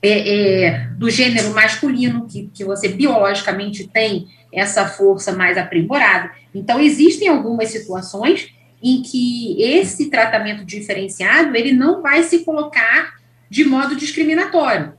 é, 0.00 0.64
é, 0.64 0.86
do 0.96 1.10
gênero 1.10 1.52
masculino, 1.52 2.26
que, 2.26 2.48
que 2.54 2.64
você 2.64 2.88
biologicamente 2.88 3.88
tem 3.88 4.28
essa 4.52 4.86
força 4.86 5.32
mais 5.32 5.58
aprimorada. 5.58 6.30
Então, 6.54 6.80
existem 6.80 7.28
algumas 7.28 7.70
situações 7.70 8.54
em 8.84 9.00
que 9.00 9.56
esse 9.62 10.10
tratamento 10.10 10.62
diferenciado 10.62 11.56
ele 11.56 11.72
não 11.72 12.02
vai 12.02 12.22
se 12.22 12.44
colocar 12.44 13.14
de 13.48 13.64
modo 13.64 13.96
discriminatório. 13.96 14.92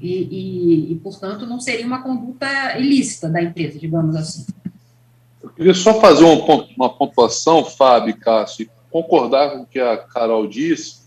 E, 0.00 0.12
e, 0.12 0.92
e, 0.92 0.94
portanto, 0.96 1.46
não 1.46 1.60
seria 1.60 1.86
uma 1.86 2.02
conduta 2.02 2.76
ilícita 2.76 3.28
da 3.28 3.40
empresa, 3.40 3.78
digamos 3.78 4.16
assim. 4.16 4.46
Eu 5.40 5.50
queria 5.50 5.74
só 5.74 6.00
fazer 6.00 6.24
uma, 6.24 6.66
uma 6.76 6.88
pontuação, 6.88 7.64
Fábio 7.64 8.16
Cássio, 8.16 8.68
concordar 8.90 9.50
com 9.50 9.62
o 9.62 9.66
que 9.66 9.78
a 9.78 9.96
Carol 9.98 10.48
disse 10.48 11.00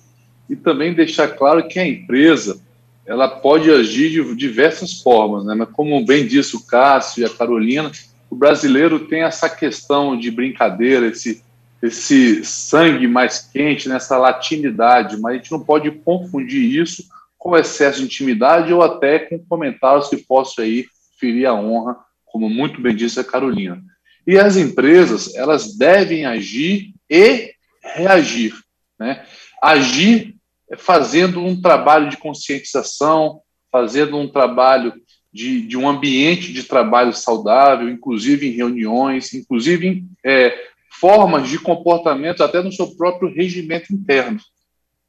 e 0.50 0.56
também 0.56 0.94
deixar 0.94 1.27
claro 1.27 1.68
que 1.68 1.77
a 1.77 1.86
empresa 1.86 2.62
ela 3.06 3.27
pode 3.27 3.70
agir 3.70 4.12
de 4.12 4.36
diversas 4.36 5.01
formas, 5.01 5.44
né? 5.44 5.56
Mas 5.56 5.70
como 5.74 6.06
bem 6.06 6.25
disse 6.25 6.56
o 6.56 6.65
Cássio 6.65 7.22
e 7.22 7.25
a 7.25 7.30
Carolina, 7.30 7.92
o 8.30 8.36
brasileiro 8.36 9.08
tem 9.08 9.24
essa 9.24 9.50
questão 9.50 10.18
de 10.18 10.32
brincadeira, 10.32 11.08
esse 11.08 11.44
esse 11.84 12.46
sangue 12.46 13.08
mais 13.10 13.40
quente, 13.40 13.90
nessa 13.90 14.18
latinidade, 14.18 15.20
mas 15.20 15.34
a 15.34 15.38
gente 15.38 15.52
não 15.52 15.60
pode 15.60 15.92
confundir 15.92 16.63
isso 16.82 17.04
com 17.38 17.58
excesso 17.58 18.00
de 18.00 18.06
intimidade 18.06 18.72
ou 18.72 18.82
até 18.82 19.20
com 19.20 19.38
comentários 19.38 20.08
que 20.08 20.16
possam 20.16 20.63
aí 20.63 20.86
ferir 21.20 21.46
a 21.46 21.54
honra, 21.54 21.98
como 22.25 22.50
muito 22.50 22.80
bem 22.80 22.96
disse 22.96 23.20
a 23.20 23.24
Carolina. 23.24 23.84
E 24.25 24.38
as 24.38 24.56
empresas, 24.56 25.36
elas 25.36 25.78
devem 25.78 26.25
agir 26.25 26.94
e 27.10 27.52
reagir. 27.82 28.54
Né? 28.98 29.25
Agir 29.62 30.38
fazendo 30.78 31.42
um 31.42 31.62
trabalho 31.62 32.10
de 32.10 32.16
conscientização, 32.16 33.42
fazendo 33.70 34.16
um 34.16 34.30
trabalho 34.30 34.94
de, 35.34 35.62
de 35.68 35.75
um 35.75 35.90
ambiente 35.90 36.54
de 36.54 36.63
trabalho 36.63 37.12
saudável, 37.12 37.90
inclusive 37.90 38.48
em 38.48 38.52
reuniões, 38.52 39.34
inclusive 39.34 40.06
é, 40.24 40.58
formas 41.04 41.50
de 41.50 41.60
comportamento 41.60 42.42
até 42.46 42.64
no 42.64 42.72
seu 42.72 42.96
próprio 42.96 43.30
regimento 43.30 43.94
interno, 43.94 44.40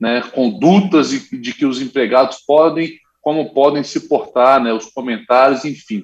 né? 0.01 0.23
condutas 0.23 1.11
de, 1.11 1.55
que 1.55 1.65
os 1.65 1.81
empregados 1.81 2.39
podem, 2.45 2.99
como 3.23 3.55
podem 3.55 3.85
se 3.85 4.09
portar, 4.09 4.61
né? 4.61 4.73
os 4.73 4.87
comentários, 4.87 5.65
enfim. 5.65 6.03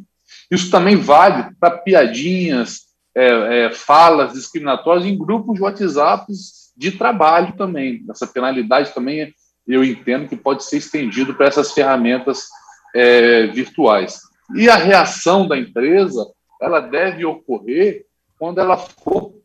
Isso 0.48 0.70
também 0.70 0.94
vale 0.94 1.52
para 1.58 1.78
piadinhas, 1.78 2.82
é, 3.16 3.64
é, 3.64 3.70
falas 3.72 4.32
discriminatórias 4.32 5.04
em 5.04 5.18
grupos 5.18 5.56
de 5.56 5.62
WhatsApp 5.62 6.32
de 6.76 6.92
trabalho 6.92 7.56
também. 7.56 8.04
Essa 8.08 8.28
penalidade 8.28 8.94
também 8.94 9.34
eu 9.66 9.82
entendo 9.82 10.28
que 10.28 10.36
pode 10.36 10.62
ser 10.62 10.76
estendido 10.76 11.34
para 11.34 11.48
essas 11.48 11.72
ferramentas 11.72 12.46
é, 12.94 13.48
virtuais. 13.48 14.20
E 14.54 14.68
a 14.68 14.76
reação 14.76 15.48
da 15.48 15.58
empresa, 15.58 16.24
ela 16.62 16.78
deve 16.78 17.24
ocorrer 17.24 18.06
quando 18.38 18.60
ela 18.60 18.76
for 18.76 19.39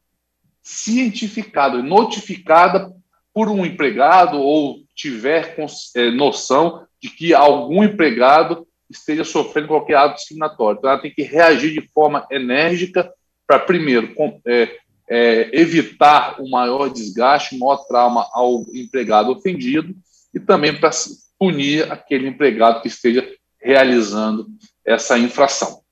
cientificada, 0.66 1.82
notificada 1.84 2.92
por 3.32 3.50
um 3.50 3.64
empregado 3.64 4.38
ou 4.40 4.80
tiver 4.96 5.56
é, 5.96 6.10
noção 6.10 6.86
de 7.00 7.10
que 7.10 7.36
algum 7.36 7.84
empregado 7.84 8.68
esteja 8.90 9.24
sofrendo 9.24 9.68
qualquer 9.68 9.98
ato 9.98 10.16
discriminatório. 10.16 10.80
Então, 10.80 10.90
ela 10.90 11.02
tem 11.02 11.14
que 11.14 11.22
reagir 11.22 11.72
de 11.72 11.88
forma 11.94 12.26
enérgica 12.32 13.12
para, 13.46 13.60
primeiro, 13.60 14.14
é, 14.48 14.76
é, 15.08 15.50
evitar 15.54 16.42
o 16.42 16.50
maior 16.50 16.90
desgaste, 16.90 17.56
o 17.56 17.60
maior 17.60 17.86
trauma 17.86 18.28
ao 18.34 18.64
empregado 18.74 19.32
ofendido 19.32 19.94
e 20.34 20.40
também 20.40 20.76
para 20.80 20.90
punir 21.38 21.92
aquele 21.92 22.28
empregado 22.28 22.82
que 22.82 22.88
esteja 22.88 23.28
realizando 23.62 24.48
essa 24.84 25.18
infração. 25.18 25.85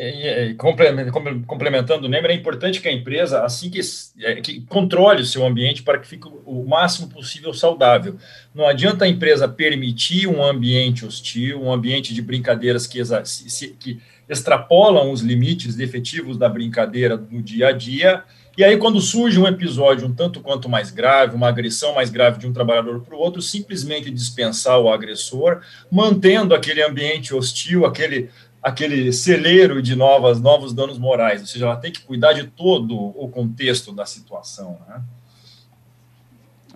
E, 0.00 0.50
e, 0.50 0.54
complementando 0.54 2.06
o 2.06 2.08
Neymar, 2.08 2.30
é 2.30 2.34
importante 2.34 2.80
que 2.80 2.86
a 2.86 2.92
empresa, 2.92 3.42
assim 3.42 3.68
que, 3.68 3.80
é, 4.20 4.36
que 4.36 4.60
controle 4.62 5.22
o 5.22 5.26
seu 5.26 5.44
ambiente 5.44 5.82
para 5.82 5.98
que 5.98 6.06
fique 6.06 6.28
o 6.46 6.64
máximo 6.64 7.08
possível 7.08 7.52
saudável. 7.52 8.16
Não 8.54 8.64
adianta 8.64 9.04
a 9.04 9.08
empresa 9.08 9.48
permitir 9.48 10.28
um 10.28 10.40
ambiente 10.40 11.04
hostil, 11.04 11.60
um 11.60 11.72
ambiente 11.72 12.14
de 12.14 12.22
brincadeiras 12.22 12.86
que, 12.86 13.02
que 13.80 14.00
extrapolam 14.28 15.10
os 15.10 15.20
limites 15.20 15.76
efetivos 15.80 16.38
da 16.38 16.48
brincadeira 16.48 17.16
no 17.16 17.42
dia 17.42 17.68
a 17.68 17.72
dia. 17.72 18.22
E 18.58 18.64
aí, 18.64 18.76
quando 18.76 19.00
surge 19.00 19.38
um 19.38 19.46
episódio 19.46 20.08
um 20.08 20.12
tanto 20.12 20.40
quanto 20.40 20.68
mais 20.68 20.90
grave, 20.90 21.36
uma 21.36 21.46
agressão 21.46 21.94
mais 21.94 22.10
grave 22.10 22.40
de 22.40 22.46
um 22.48 22.52
trabalhador 22.52 23.00
para 23.00 23.14
o 23.14 23.18
outro, 23.18 23.40
simplesmente 23.40 24.10
dispensar 24.10 24.80
o 24.80 24.92
agressor, 24.92 25.60
mantendo 25.88 26.52
aquele 26.52 26.82
ambiente 26.82 27.32
hostil, 27.32 27.86
aquele, 27.86 28.30
aquele 28.62 29.12
celeiro 29.12 29.80
de 29.80 29.94
novas, 29.94 30.40
novos 30.40 30.72
danos 30.72 30.98
morais. 30.98 31.40
Ou 31.40 31.46
seja, 31.46 31.66
ela 31.66 31.76
tem 31.76 31.92
que 31.92 32.00
cuidar 32.00 32.32
de 32.32 32.44
todo 32.44 32.96
o 32.96 33.28
contexto 33.28 33.92
da 33.92 34.04
situação. 34.04 34.78
Né? 34.88 35.00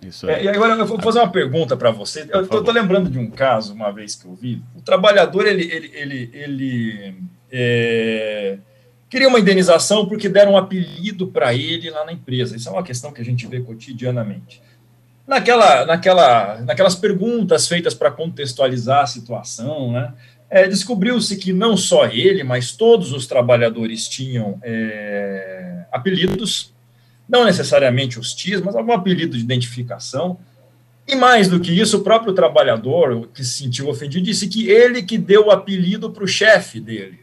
Isso 0.07 0.29
é. 0.29 0.39
é. 0.39 0.43
e 0.45 0.47
agora 0.49 0.73
eu 0.73 0.85
vou 0.85 0.99
fazer 1.01 1.19
uma 1.19 1.31
pergunta 1.31 1.75
para 1.77 1.91
você. 1.91 2.27
Eu 2.29 2.41
estou 2.43 2.71
lembrando 2.71 3.09
de 3.09 3.19
um 3.19 3.29
caso, 3.29 3.73
uma 3.73 3.91
vez 3.91 4.15
que 4.15 4.25
eu 4.25 4.33
vi. 4.33 4.61
O 4.75 4.81
trabalhador, 4.81 5.45
ele, 5.45 5.63
ele, 5.63 5.91
ele, 5.93 6.29
ele 6.33 7.15
é, 7.51 8.57
queria 9.09 9.27
uma 9.27 9.39
indenização 9.39 10.07
porque 10.07 10.27
deram 10.27 10.53
um 10.53 10.57
apelido 10.57 11.27
para 11.27 11.53
ele 11.53 11.89
lá 11.89 12.05
na 12.05 12.13
empresa. 12.13 12.55
Isso 12.55 12.69
é 12.69 12.71
uma 12.71 12.83
questão 12.83 13.11
que 13.11 13.21
a 13.21 13.25
gente 13.25 13.45
vê 13.47 13.61
cotidianamente. 13.61 14.61
Naquela, 15.25 15.85
naquela, 15.85 16.61
naquelas 16.61 16.95
perguntas 16.95 17.65
feitas 17.65 17.93
para 17.93 18.11
contextualizar 18.11 19.03
a 19.03 19.07
situação, 19.07 19.93
né, 19.93 20.13
é, 20.53 20.67
descobriu-se 20.67 21.35
que 21.35 21.51
não 21.51 21.75
só 21.75 22.05
ele, 22.05 22.43
mas 22.43 22.73
todos 22.73 23.11
os 23.11 23.25
trabalhadores 23.25 24.07
tinham 24.07 24.59
é, 24.61 25.85
apelidos, 25.91 26.71
não 27.27 27.43
necessariamente 27.43 28.19
hostis, 28.19 28.61
mas 28.61 28.75
algum 28.75 28.93
apelido 28.93 29.35
de 29.35 29.43
identificação. 29.43 30.37
E 31.07 31.15
mais 31.15 31.47
do 31.47 31.59
que 31.59 31.71
isso, 31.71 31.97
o 31.97 32.03
próprio 32.03 32.33
trabalhador, 32.33 33.27
que 33.33 33.43
se 33.43 33.63
sentiu 33.63 33.89
ofendido, 33.89 34.25
disse 34.25 34.47
que 34.47 34.69
ele 34.69 35.01
que 35.01 35.17
deu 35.17 35.47
o 35.47 35.51
apelido 35.51 36.11
para 36.11 36.23
o 36.23 36.27
chefe 36.27 36.79
dele. 36.79 37.21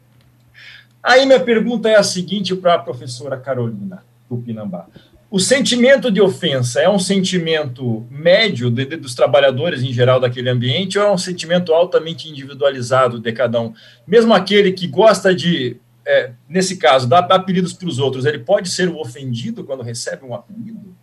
Aí 1.01 1.25
minha 1.25 1.39
pergunta 1.39 1.89
é 1.89 1.95
a 1.95 2.03
seguinte 2.03 2.57
para 2.57 2.75
a 2.75 2.79
professora 2.81 3.37
Carolina 3.37 4.03
Tupinambá. 4.29 4.89
O 5.31 5.39
sentimento 5.39 6.11
de 6.11 6.21
ofensa 6.21 6.81
é 6.81 6.89
um 6.89 6.99
sentimento 6.99 8.05
médio 8.11 8.69
de, 8.69 8.85
de, 8.85 8.97
dos 8.97 9.15
trabalhadores 9.15 9.81
em 9.81 9.93
geral 9.93 10.19
daquele 10.19 10.51
ambiente 10.51 10.99
ou 10.99 11.07
é 11.07 11.13
um 11.13 11.19
sentimento 11.19 11.73
altamente 11.73 12.29
individualizado 12.29 13.21
de 13.21 13.33
cada 13.33 13.61
um? 13.61 13.73
Mesmo 14.05 14.35
aquele 14.35 14.73
que 14.73 14.89
gosta 14.89 15.33
de, 15.33 15.77
é, 16.05 16.33
nesse 16.49 16.79
caso, 16.79 17.09
dar 17.09 17.21
apelidos 17.31 17.73
para 17.73 17.87
os 17.87 18.01
outros, 18.01 18.27
ele 18.27 18.41
pode 18.41 18.71
ser 18.71 18.89
o 18.89 18.99
ofendido 18.99 19.63
quando 19.63 19.85
recebe 19.85 20.25
um 20.25 20.35
apelido? 20.35 20.97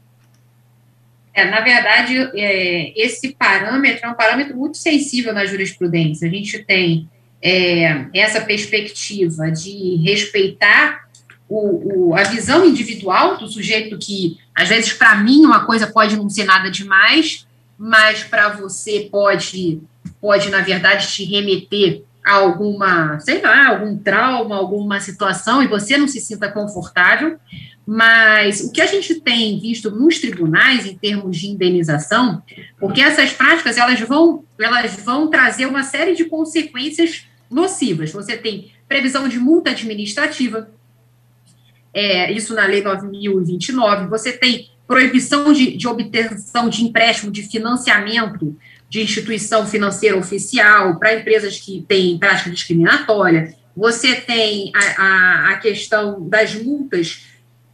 É, 1.34 1.46
na 1.50 1.62
verdade, 1.62 2.18
é, 2.36 3.00
esse 3.02 3.34
parâmetro 3.34 4.08
é 4.08 4.10
um 4.10 4.16
parâmetro 4.16 4.58
muito 4.58 4.76
sensível 4.76 5.34
na 5.34 5.46
jurisprudência. 5.46 6.28
A 6.28 6.32
gente 6.32 6.60
tem 6.66 7.10
é, 7.42 8.08
essa 8.14 8.42
perspectiva 8.42 9.50
de 9.52 9.96
respeitar 10.04 11.07
o, 11.50 12.10
o, 12.10 12.16
a 12.16 12.24
visão 12.24 12.66
individual 12.66 13.38
do 13.38 13.48
sujeito 13.48 13.98
que, 13.98 14.38
às 14.54 14.70
vezes, 14.70 14.94
para 14.94 15.16
mim, 15.16 15.46
uma 15.46 15.66
coisa 15.66 15.88
pode 15.88 16.16
não 16.18 16.30
ser 16.30 16.44
nada 16.44 16.70
demais, 16.70 17.48
mas 17.78 18.24
para 18.24 18.50
você 18.50 19.08
pode, 19.12 19.82
pode, 20.20 20.50
na 20.50 20.62
verdade, 20.62 21.08
te 21.08 21.24
remeter 21.24 22.04
a 22.26 22.34
alguma, 22.34 23.20
sei 23.20 23.42
lá, 23.42 23.70
algum 23.70 23.98
trauma, 23.98 24.58
alguma 24.58 25.00
situação, 25.00 25.64
e 25.64 25.68
você 25.68 25.98
não 25.98 26.08
se 26.08 26.20
sinta 26.20 26.52
confortável. 26.52 27.40
Mas 27.86 28.60
o 28.60 28.74
que 28.74 28.82
a 28.82 28.86
gente 28.86 29.16
tem 29.22 29.58
visto 29.62 29.90
nos 29.90 30.20
tribunais 30.20 30.86
em 30.86 30.98
termos 30.98 31.38
de 31.38 31.48
indenização, 31.48 32.44
porque 32.78 33.00
essas 33.00 33.32
práticas 33.32 33.78
elas 33.78 33.98
vão, 34.02 34.44
elas 34.60 34.94
vão 34.98 35.30
trazer 35.30 35.68
uma 35.68 35.84
série 35.84 36.14
de 36.14 36.26
consequências 36.26 37.26
nocivas. 37.50 38.12
Você 38.12 38.36
tem 38.36 38.72
previsão 38.90 39.30
de 39.30 39.40
multa 39.40 39.72
administrativa, 39.72 40.70
é, 41.98 42.32
isso 42.32 42.54
na 42.54 42.68
Lei 42.68 42.84
9.029, 42.84 44.08
você 44.08 44.32
tem 44.32 44.70
proibição 44.86 45.52
de, 45.52 45.76
de 45.76 45.88
obtenção 45.88 46.70
de 46.70 46.84
empréstimo 46.84 47.32
de 47.32 47.42
financiamento 47.42 48.56
de 48.88 49.02
instituição 49.02 49.66
financeira 49.66 50.16
oficial 50.16 51.00
para 51.00 51.16
empresas 51.16 51.60
que 51.60 51.84
têm 51.88 52.20
prática 52.20 52.52
discriminatória, 52.52 53.56
você 53.76 54.14
tem 54.14 54.72
a, 54.76 55.02
a, 55.02 55.50
a 55.54 55.58
questão 55.58 56.30
das 56.30 56.54
multas 56.54 57.26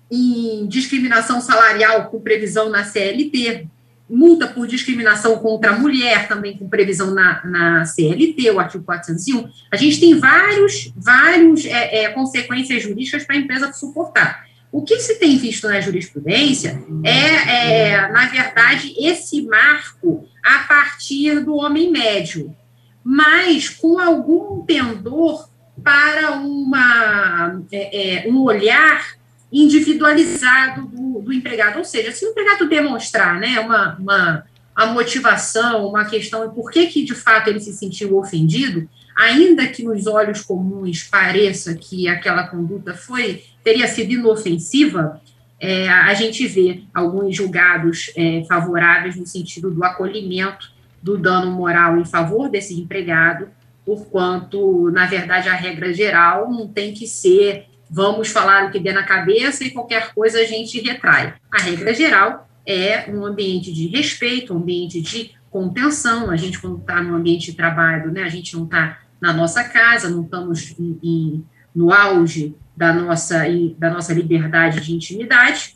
em 0.10 0.65
discriminação 0.68 1.42
salarial 1.42 2.06
com 2.06 2.22
previsão 2.22 2.70
na 2.70 2.86
CLT, 2.86 3.68
multa 4.13 4.48
por 4.48 4.67
discriminação 4.67 5.39
contra 5.39 5.72
a 5.72 5.79
mulher, 5.79 6.27
também 6.27 6.55
com 6.55 6.70
previsão 6.70 7.12
na, 7.12 7.43
na 7.43 7.86
CLT, 7.86 8.51
o 8.51 8.60
artigo 8.60 8.84
401. 8.84 9.50
A 9.72 9.75
gente 9.75 10.00
tem 10.00 10.20
vários, 10.20 10.93
vários 10.96 11.65
é, 11.65 12.03
é, 12.03 12.10
consequências 12.10 12.84
jurídicas 12.84 13.24
para 13.24 13.36
a 13.36 13.39
empresa 13.39 13.74
suportar. 13.74 14.46
O 14.72 14.84
que 14.84 15.00
se 15.00 15.15
tem 15.15 15.38
visto 15.38 15.67
na 15.67 15.82
jurisprudência 15.82 16.84
é, 17.03 17.89
é, 17.89 18.12
na 18.12 18.27
verdade, 18.27 18.93
esse 19.00 19.41
marco 19.43 20.27
a 20.43 20.60
partir 20.60 21.39
do 21.39 21.55
homem 21.55 21.91
médio, 21.91 22.55
mas 23.03 23.67
com 23.67 24.00
algum 24.00 24.63
pendor 24.63 25.50
para 25.84 26.34
uma, 26.34 27.62
é, 27.72 28.25
é 28.25 28.29
um 28.29 28.41
olhar 28.41 29.15
individualizado 29.53 30.88
do, 30.88 31.22
do, 31.22 31.31
empregado. 31.31 31.77
Ou 31.77 31.86
seja, 31.86 32.12
se 32.12 32.25
o 32.25 32.31
empregado 32.31 32.67
demonstrar 32.67 33.39
né, 33.39 33.60
uma, 33.60 33.95
uma 34.00 34.43
a 34.75 34.88
motivação, 34.88 35.88
uma 35.88 36.05
questão 36.05 36.50
por 36.50 36.72
que, 36.72 36.88
que 36.88 37.05
de 37.05 37.13
fato 37.13 37.50
ele 37.50 37.60
se 37.60 37.72
sentiu 37.74 38.17
ofendido, 38.17 38.89
ainda 39.15 39.67
que 39.67 39.83
nos 39.83 40.07
olhos 40.07 40.41
comuns 40.41 41.03
pareça 41.03 41.75
que 41.75 42.07
aquela 42.07 42.48
conduta 42.48 42.95
foi 42.95 43.43
teria 43.63 43.88
sido 43.88 44.13
inofensiva, 44.13 45.22
é, 45.60 45.88
a 45.88 46.13
gente 46.15 46.45
vê 46.48 46.81
alguns 46.93 47.36
julgados 47.36 48.12
é, 48.17 48.43
favoráveis 48.50 49.15
no 49.15 49.25
sentido 49.25 49.69
do 49.69 49.83
acolhimento 49.83 50.74
do 51.01 51.17
dano 51.17 51.51
moral 51.51 51.98
em 52.00 52.05
favor 52.05 52.50
desse 52.50 52.74
empregado, 52.74 53.48
porquanto, 53.85 54.89
na 54.92 55.05
verdade, 55.05 55.48
a 55.48 55.53
regra 55.53 55.94
geral 55.94 56.50
não 56.50 56.68
tem 56.68 56.94
que 56.94 57.05
ser 57.05 57.68
vamos 57.94 58.29
falar 58.29 58.66
o 58.66 58.72
que 58.72 58.79
der 58.79 58.94
na 58.94 59.03
cabeça 59.03 59.64
e 59.64 59.70
qualquer 59.70 60.14
coisa 60.16 60.40
a 60.40 60.46
gente 60.46 60.82
retrai. 60.82 61.36
A 61.51 61.62
regra 61.62 61.94
geral 61.94 62.50
é 62.66 63.06
um 63.08 63.24
ambiente 63.24 63.72
de 63.72 63.88
respeito, 63.88 64.51
um 64.51 64.58
ambiente 64.58 65.00
de 65.00 65.32
contenção. 65.51 66.32
A 66.32 66.36
gente, 66.36 66.60
quando 66.60 66.79
está 66.79 67.03
no 67.03 67.16
ambiente 67.16 67.51
de 67.51 67.58
trabalho, 67.58 68.12
né, 68.12 68.24
a 68.24 68.29
gente 68.29 68.56
não 68.56 68.64
está 68.64 68.98
na 69.22 69.32
nossa 69.32 69.64
casa, 69.64 70.10
não 70.10 70.24
estamos 70.24 70.74
em, 70.79 71.00
em, 71.03 71.46
no 71.74 71.94
auge 71.94 72.56
da 72.75 72.92
nossa, 72.92 73.44
da 73.77 73.92
nossa 73.92 74.12
liberdade 74.12 74.82
de 74.82 74.96
intimidade. 74.96 75.75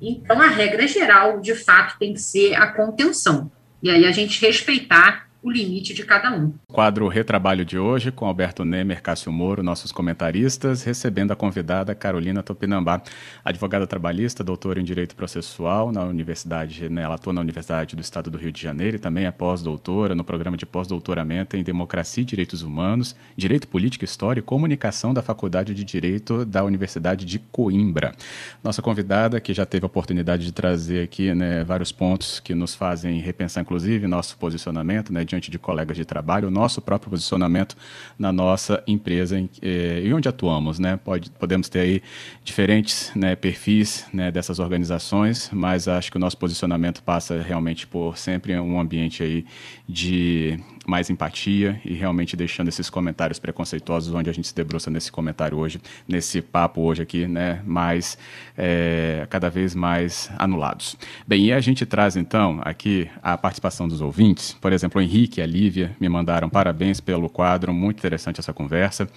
Então, 0.00 0.40
a 0.40 0.46
regra 0.46 0.86
geral, 0.86 1.40
de 1.40 1.54
fato, 1.56 1.98
tem 1.98 2.14
que 2.14 2.20
ser 2.20 2.54
a 2.54 2.68
contenção. 2.68 3.50
E 3.82 3.90
aí 3.90 4.04
a 4.04 4.12
gente 4.12 4.40
respeitar 4.40 5.25
o 5.46 5.50
limite 5.50 5.94
de 5.94 6.04
cada 6.04 6.36
um. 6.36 6.52
Quadro 6.66 7.06
Retrabalho 7.06 7.64
de 7.64 7.78
hoje, 7.78 8.10
com 8.10 8.26
Alberto 8.26 8.64
Nemer, 8.64 9.00
Cássio 9.00 9.30
Moro, 9.30 9.62
nossos 9.62 9.92
comentaristas, 9.92 10.82
recebendo 10.82 11.30
a 11.30 11.36
convidada 11.36 11.94
Carolina 11.94 12.42
Topinambá, 12.42 13.00
advogada 13.44 13.86
trabalhista, 13.86 14.42
doutora 14.42 14.80
em 14.80 14.84
Direito 14.84 15.14
Processual 15.14 15.92
na 15.92 16.02
Universidade, 16.02 16.88
né, 16.88 17.02
ela 17.02 17.14
atua 17.14 17.32
na 17.32 17.40
Universidade 17.40 17.94
do 17.94 18.02
Estado 18.02 18.28
do 18.28 18.36
Rio 18.36 18.50
de 18.50 18.60
Janeiro 18.60 18.96
e 18.96 18.98
também 18.98 19.24
é 19.24 19.30
pós-doutora 19.30 20.16
no 20.16 20.24
programa 20.24 20.56
de 20.56 20.66
pós-doutoramento 20.66 21.56
em 21.56 21.62
Democracia 21.62 22.22
e 22.22 22.26
Direitos 22.26 22.62
Humanos, 22.62 23.14
Direito 23.36 23.68
Político, 23.68 24.04
História 24.04 24.40
e 24.40 24.42
Comunicação 24.42 25.14
da 25.14 25.22
Faculdade 25.22 25.74
de 25.74 25.84
Direito 25.84 26.44
da 26.44 26.64
Universidade 26.64 27.24
de 27.24 27.38
Coimbra. 27.38 28.16
Nossa 28.64 28.82
convidada, 28.82 29.40
que 29.40 29.54
já 29.54 29.64
teve 29.64 29.84
a 29.84 29.86
oportunidade 29.86 30.44
de 30.44 30.50
trazer 30.50 31.04
aqui 31.04 31.32
né, 31.32 31.62
vários 31.62 31.92
pontos 31.92 32.40
que 32.40 32.52
nos 32.52 32.74
fazem 32.74 33.20
repensar, 33.20 33.60
inclusive, 33.60 34.08
nosso 34.08 34.36
posicionamento, 34.38 35.12
né, 35.12 35.24
diante 35.36 35.50
de 35.50 35.58
colegas 35.58 35.96
de 35.96 36.04
trabalho, 36.04 36.48
o 36.48 36.50
nosso 36.50 36.80
próprio 36.80 37.10
posicionamento 37.10 37.76
na 38.18 38.32
nossa 38.32 38.82
empresa 38.86 39.38
em, 39.38 39.48
eh, 39.62 40.02
e 40.04 40.12
onde 40.12 40.28
atuamos. 40.28 40.78
Né? 40.78 40.96
Pode, 40.96 41.30
podemos 41.30 41.68
ter 41.68 41.80
aí 41.80 42.02
diferentes 42.42 43.12
né, 43.14 43.36
perfis 43.36 44.06
né, 44.12 44.30
dessas 44.30 44.58
organizações, 44.58 45.50
mas 45.52 45.86
acho 45.86 46.10
que 46.10 46.16
o 46.16 46.20
nosso 46.20 46.36
posicionamento 46.38 47.02
passa 47.02 47.40
realmente 47.40 47.86
por 47.86 48.16
sempre 48.16 48.58
um 48.58 48.80
ambiente 48.80 49.22
aí 49.22 49.44
de 49.88 50.58
mais 50.86 51.10
empatia 51.10 51.80
e 51.84 51.94
realmente 51.94 52.36
deixando 52.36 52.68
esses 52.68 52.88
comentários 52.88 53.38
preconceituosos 53.38 54.14
onde 54.14 54.30
a 54.30 54.32
gente 54.32 54.46
se 54.46 54.54
debruça 54.54 54.90
nesse 54.90 55.10
comentário 55.10 55.58
hoje, 55.58 55.80
nesse 56.06 56.40
papo 56.40 56.80
hoje 56.80 57.02
aqui, 57.02 57.26
né, 57.26 57.60
mais 57.64 58.16
é, 58.56 59.26
cada 59.28 59.50
vez 59.50 59.74
mais 59.74 60.30
anulados. 60.38 60.96
Bem, 61.26 61.46
e 61.46 61.52
a 61.52 61.60
gente 61.60 61.84
traz 61.84 62.16
então 62.16 62.60
aqui 62.64 63.08
a 63.22 63.36
participação 63.36 63.88
dos 63.88 64.00
ouvintes, 64.00 64.56
por 64.60 64.72
exemplo, 64.72 65.00
o 65.00 65.04
Henrique 65.04 65.40
e 65.40 65.42
a 65.42 65.46
Lívia 65.46 65.96
me 66.00 66.08
mandaram 66.08 66.48
parabéns 66.48 67.00
pelo 67.00 67.28
quadro, 67.28 67.72
muito 67.74 67.98
interessante 67.98 68.40
essa 68.40 68.52
conversa. 68.52 69.08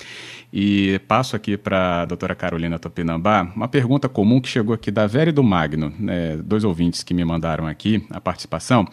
E 0.52 1.00
passo 1.08 1.36
aqui 1.36 1.56
para 1.56 2.02
a 2.02 2.06
doutora 2.06 2.34
Carolina 2.34 2.80
Topinambá 2.80 3.44
uma 3.56 3.68
pergunta 3.68 4.10
comum 4.10 4.42
que 4.42 4.50
chegou 4.50 4.74
aqui 4.74 4.90
da 4.90 5.06
Vera 5.06 5.30
e 5.30 5.34
do 5.34 5.44
Magno, 5.44 5.94
né, 6.00 6.38
dois 6.38 6.64
ouvintes 6.64 7.04
que 7.04 7.14
me 7.14 7.24
mandaram 7.24 7.68
aqui 7.68 8.04
a 8.10 8.20
participação. 8.20 8.88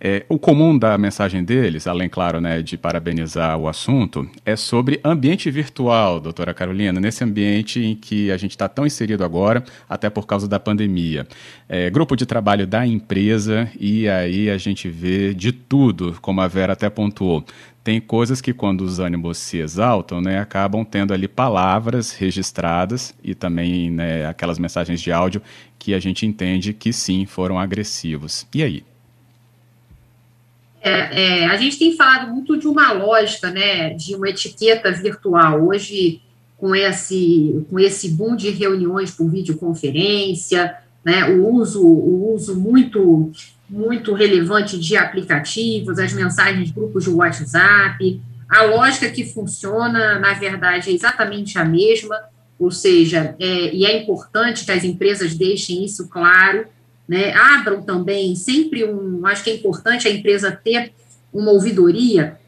É, 0.00 0.24
o 0.28 0.38
comum 0.38 0.76
da 0.76 0.98
mensagem 0.98 1.42
deles, 1.42 1.86
além, 1.86 2.08
claro, 2.08 2.40
né, 2.40 2.62
de 2.62 2.76
parabenizar 2.76 3.56
o 3.58 3.68
assunto, 3.68 4.28
é 4.44 4.56
sobre 4.56 5.00
ambiente 5.04 5.50
virtual, 5.50 6.20
doutora 6.20 6.52
Carolina, 6.52 7.00
nesse 7.00 7.24
ambiente 7.24 7.80
em 7.80 7.94
que 7.94 8.30
a 8.30 8.36
gente 8.36 8.52
está 8.52 8.68
tão 8.68 8.86
inserido 8.86 9.24
agora, 9.24 9.64
até 9.88 10.10
por 10.10 10.26
causa 10.26 10.46
da 10.48 10.60
pandemia. 10.60 11.26
É, 11.68 11.88
grupo 11.90 12.16
de 12.16 12.26
trabalho 12.26 12.66
da 12.66 12.86
empresa, 12.86 13.70
e 13.78 14.08
aí 14.08 14.50
a 14.50 14.58
gente 14.58 14.88
vê 14.88 15.32
de 15.32 15.52
tudo, 15.52 16.16
como 16.20 16.40
a 16.40 16.48
Vera 16.48 16.72
até 16.72 16.90
pontuou 16.90 17.44
tem 17.84 18.00
coisas 18.00 18.40
que 18.40 18.54
quando 18.54 18.80
os 18.80 18.98
ânimos 18.98 19.36
se 19.36 19.58
exaltam, 19.58 20.18
né, 20.18 20.38
acabam 20.38 20.82
tendo 20.86 21.12
ali 21.12 21.28
palavras 21.28 22.12
registradas 22.12 23.14
e 23.22 23.34
também 23.34 23.90
né, 23.90 24.24
aquelas 24.24 24.58
mensagens 24.58 25.02
de 25.02 25.12
áudio 25.12 25.42
que 25.78 25.92
a 25.92 26.00
gente 26.00 26.24
entende 26.24 26.72
que 26.72 26.94
sim 26.94 27.26
foram 27.26 27.58
agressivos. 27.58 28.46
E 28.54 28.62
aí? 28.62 28.82
É, 30.84 30.90
é, 30.90 31.46
a 31.46 31.56
gente 31.56 31.78
tem 31.78 31.96
falado 31.96 32.30
muito 32.30 32.58
de 32.58 32.68
uma 32.68 32.92
lógica, 32.92 33.50
né, 33.50 33.94
de 33.94 34.14
uma 34.14 34.28
etiqueta 34.28 34.92
virtual. 34.92 35.66
Hoje, 35.66 36.20
com 36.58 36.76
esse, 36.76 37.64
com 37.70 37.80
esse 37.80 38.10
boom 38.10 38.36
de 38.36 38.50
reuniões 38.50 39.10
por 39.10 39.30
videoconferência, 39.30 40.76
né, 41.02 41.24
o 41.30 41.48
uso, 41.48 41.82
o 41.82 42.34
uso 42.34 42.54
muito, 42.54 43.32
muito 43.68 44.12
relevante 44.12 44.78
de 44.78 44.94
aplicativos, 44.94 45.98
as 45.98 46.12
mensagens 46.12 46.70
grupos 46.70 47.04
de 47.04 47.10
WhatsApp, 47.10 48.20
a 48.46 48.62
lógica 48.64 49.08
que 49.08 49.24
funciona, 49.24 50.18
na 50.18 50.34
verdade, 50.34 50.90
é 50.90 50.92
exatamente 50.92 51.58
a 51.58 51.64
mesma, 51.64 52.14
ou 52.58 52.70
seja, 52.70 53.34
é, 53.40 53.74
e 53.74 53.86
é 53.86 54.02
importante 54.02 54.66
que 54.66 54.70
as 54.70 54.84
empresas 54.84 55.34
deixem 55.34 55.82
isso 55.82 56.08
claro, 56.08 56.66
né, 57.08 57.32
abram 57.34 57.82
também 57.82 58.34
sempre 58.34 58.84
um, 58.84 59.26
acho 59.26 59.44
que 59.44 59.50
é 59.50 59.54
importante 59.54 60.08
a 60.08 60.10
empresa 60.10 60.50
ter 60.50 60.92
uma 61.32 61.50
ouvidoria, 61.50 62.38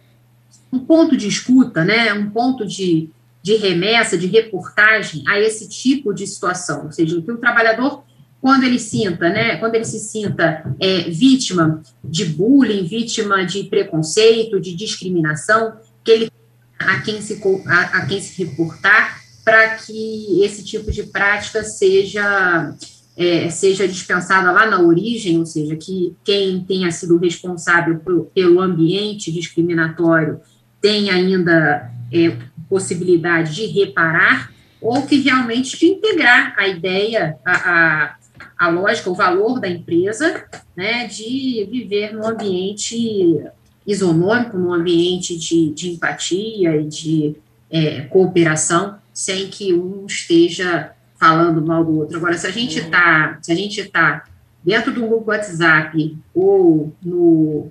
um 0.73 0.79
ponto 0.79 1.17
de 1.17 1.29
escuta, 1.29 1.85
né, 1.85 2.13
um 2.15 2.31
ponto 2.31 2.67
de, 2.67 3.11
de 3.43 3.57
remessa, 3.57 4.17
de 4.17 4.27
reportagem 4.27 5.23
a 5.27 5.39
esse 5.39 5.69
tipo 5.69 6.13
de 6.13 6.27
situação, 6.27 6.87
ou 6.87 6.93
seja, 6.93 7.21
que 7.21 7.33
o 7.33 7.39
trabalhador 7.39 8.05
quando 8.41 8.65
ele 8.65 8.79
sinta, 8.79 9.29
né, 9.29 9.57
quando 9.57 9.75
ele 9.75 9.85
se 9.85 9.99
sinta 9.99 10.65
é, 10.79 11.11
vítima 11.11 11.83
de 12.05 12.27
bullying, 12.27 12.85
vítima 12.87 13.45
de 13.45 13.65
preconceito, 13.65 14.61
de 14.61 14.75
discriminação, 14.75 15.73
que 16.05 16.11
ele 16.13 16.31
a 16.79 17.01
quem 17.01 17.21
se, 17.21 17.41
a, 17.67 17.81
a 17.99 18.07
quem 18.07 18.21
se 18.21 18.45
reportar 18.45 19.21
para 19.45 19.77
que 19.77 20.43
esse 20.43 20.65
tipo 20.65 20.91
de 20.93 21.05
prática 21.05 21.65
seja 21.65 22.75
é, 23.17 23.49
seja 23.49 23.89
dispensada 23.89 24.53
lá 24.53 24.67
na 24.67 24.81
origem, 24.81 25.39
ou 25.39 25.47
seja, 25.47 25.75
que 25.75 26.15
quem 26.23 26.61
tenha 26.61 26.91
sido 26.91 27.17
responsável 27.17 28.01
pelo 28.35 28.61
ambiente 28.61 29.33
discriminatório 29.33 30.41
tenha 30.81 31.15
ainda 31.15 31.91
é, 32.13 32.37
possibilidade 32.69 33.55
de 33.55 33.67
reparar, 33.67 34.53
ou 34.81 35.03
que 35.03 35.21
realmente 35.21 35.79
de 35.79 35.87
integrar 35.87 36.55
a 36.59 36.69
ideia, 36.69 37.39
a, 37.45 37.53
a, 37.53 38.17
a 38.59 38.69
lógica, 38.69 39.11
o 39.11 39.15
valor 39.15 39.59
da 39.59 39.69
empresa, 39.69 40.45
né, 40.77 41.07
de 41.07 41.67
viver 41.71 42.13
num 42.13 42.27
ambiente 42.27 43.41
isonômico, 43.87 44.59
num 44.59 44.75
ambiente 44.75 45.39
de, 45.39 45.71
de 45.71 45.93
empatia 45.93 46.77
e 46.77 46.85
de 46.85 47.37
é, 47.71 48.03
cooperação, 48.03 48.99
sem 49.13 49.49
que 49.49 49.73
um 49.73 50.05
esteja 50.07 50.93
falando 51.19 51.65
mal 51.65 51.85
do 51.85 51.99
outro. 51.99 52.17
Agora, 52.17 52.37
se 52.37 52.47
a 52.47 52.51
gente 52.51 52.79
está, 52.79 53.39
se 53.41 53.53
a 53.53 53.55
gente 53.55 53.81
está 53.81 54.25
dentro 54.63 54.93
do 54.93 55.07
grupo 55.07 55.31
WhatsApp 55.31 56.17
ou 56.35 56.95
no, 57.03 57.71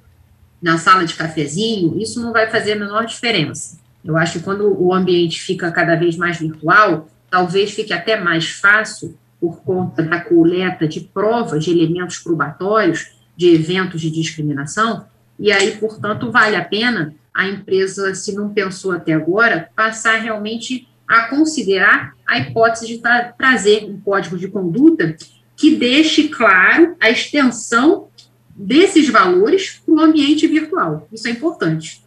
na 0.62 0.78
sala 0.78 1.06
de 1.06 1.14
cafezinho, 1.14 2.00
isso 2.00 2.22
não 2.22 2.32
vai 2.32 2.50
fazer 2.50 2.74
a 2.74 2.76
menor 2.78 3.06
diferença. 3.06 3.78
Eu 4.04 4.18
acho 4.18 4.40
que 4.40 4.46
quando 4.46 4.82
o 4.82 4.94
ambiente 4.94 5.42
fica 5.42 5.72
cada 5.72 5.96
vez 5.96 6.16
mais 6.16 6.38
virtual, 6.38 7.10
talvez 7.30 7.72
fique 7.72 7.92
até 7.92 8.20
mais 8.20 8.50
fácil 8.50 9.18
por 9.40 9.62
conta 9.62 10.02
da 10.02 10.22
coleta 10.22 10.88
de 10.88 11.02
provas, 11.02 11.64
de 11.64 11.72
elementos 11.72 12.18
probatórios, 12.20 13.12
de 13.36 13.54
eventos 13.54 14.00
de 14.00 14.10
discriminação, 14.10 15.06
e 15.38 15.52
aí, 15.52 15.76
portanto, 15.78 16.32
vale 16.32 16.56
a 16.56 16.64
pena 16.64 17.14
a 17.34 17.48
empresa, 17.48 18.16
se 18.16 18.34
não 18.34 18.54
pensou 18.54 18.94
até 18.94 19.12
agora, 19.12 19.70
passar 19.76 20.22
realmente 20.22 20.88
a 21.06 21.28
considerar 21.28 22.15
a 22.28 22.40
hipótese 22.40 22.88
de 22.88 22.98
tra 23.00 23.34
trazer 23.38 23.86
um 23.86 24.00
código 24.00 24.38
de 24.38 24.48
conduta 24.48 25.16
que 25.56 25.76
deixe 25.76 26.28
claro 26.30 26.96
a 27.00 27.10
extensão 27.10 28.08
desses 28.56 29.10
valores 29.10 29.82
para 29.86 29.94
o 29.94 30.00
ambiente 30.00 30.48
virtual. 30.48 31.08
Isso 31.12 31.28
é 31.28 31.32
importante. 31.32 32.04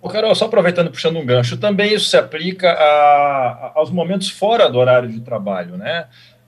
Ô, 0.00 0.08
Carol, 0.08 0.34
só 0.34 0.44
aproveitando, 0.44 0.90
puxando 0.90 1.16
um 1.16 1.24
gancho, 1.24 1.56
também 1.56 1.94
isso 1.94 2.10
se 2.10 2.16
aplica 2.16 2.70
a, 2.70 2.82
a, 2.82 3.72
aos 3.76 3.90
momentos 3.90 4.28
fora 4.28 4.68
do 4.68 4.78
horário 4.78 5.08
de 5.08 5.20
trabalho, 5.20 5.76
né? 5.76 6.06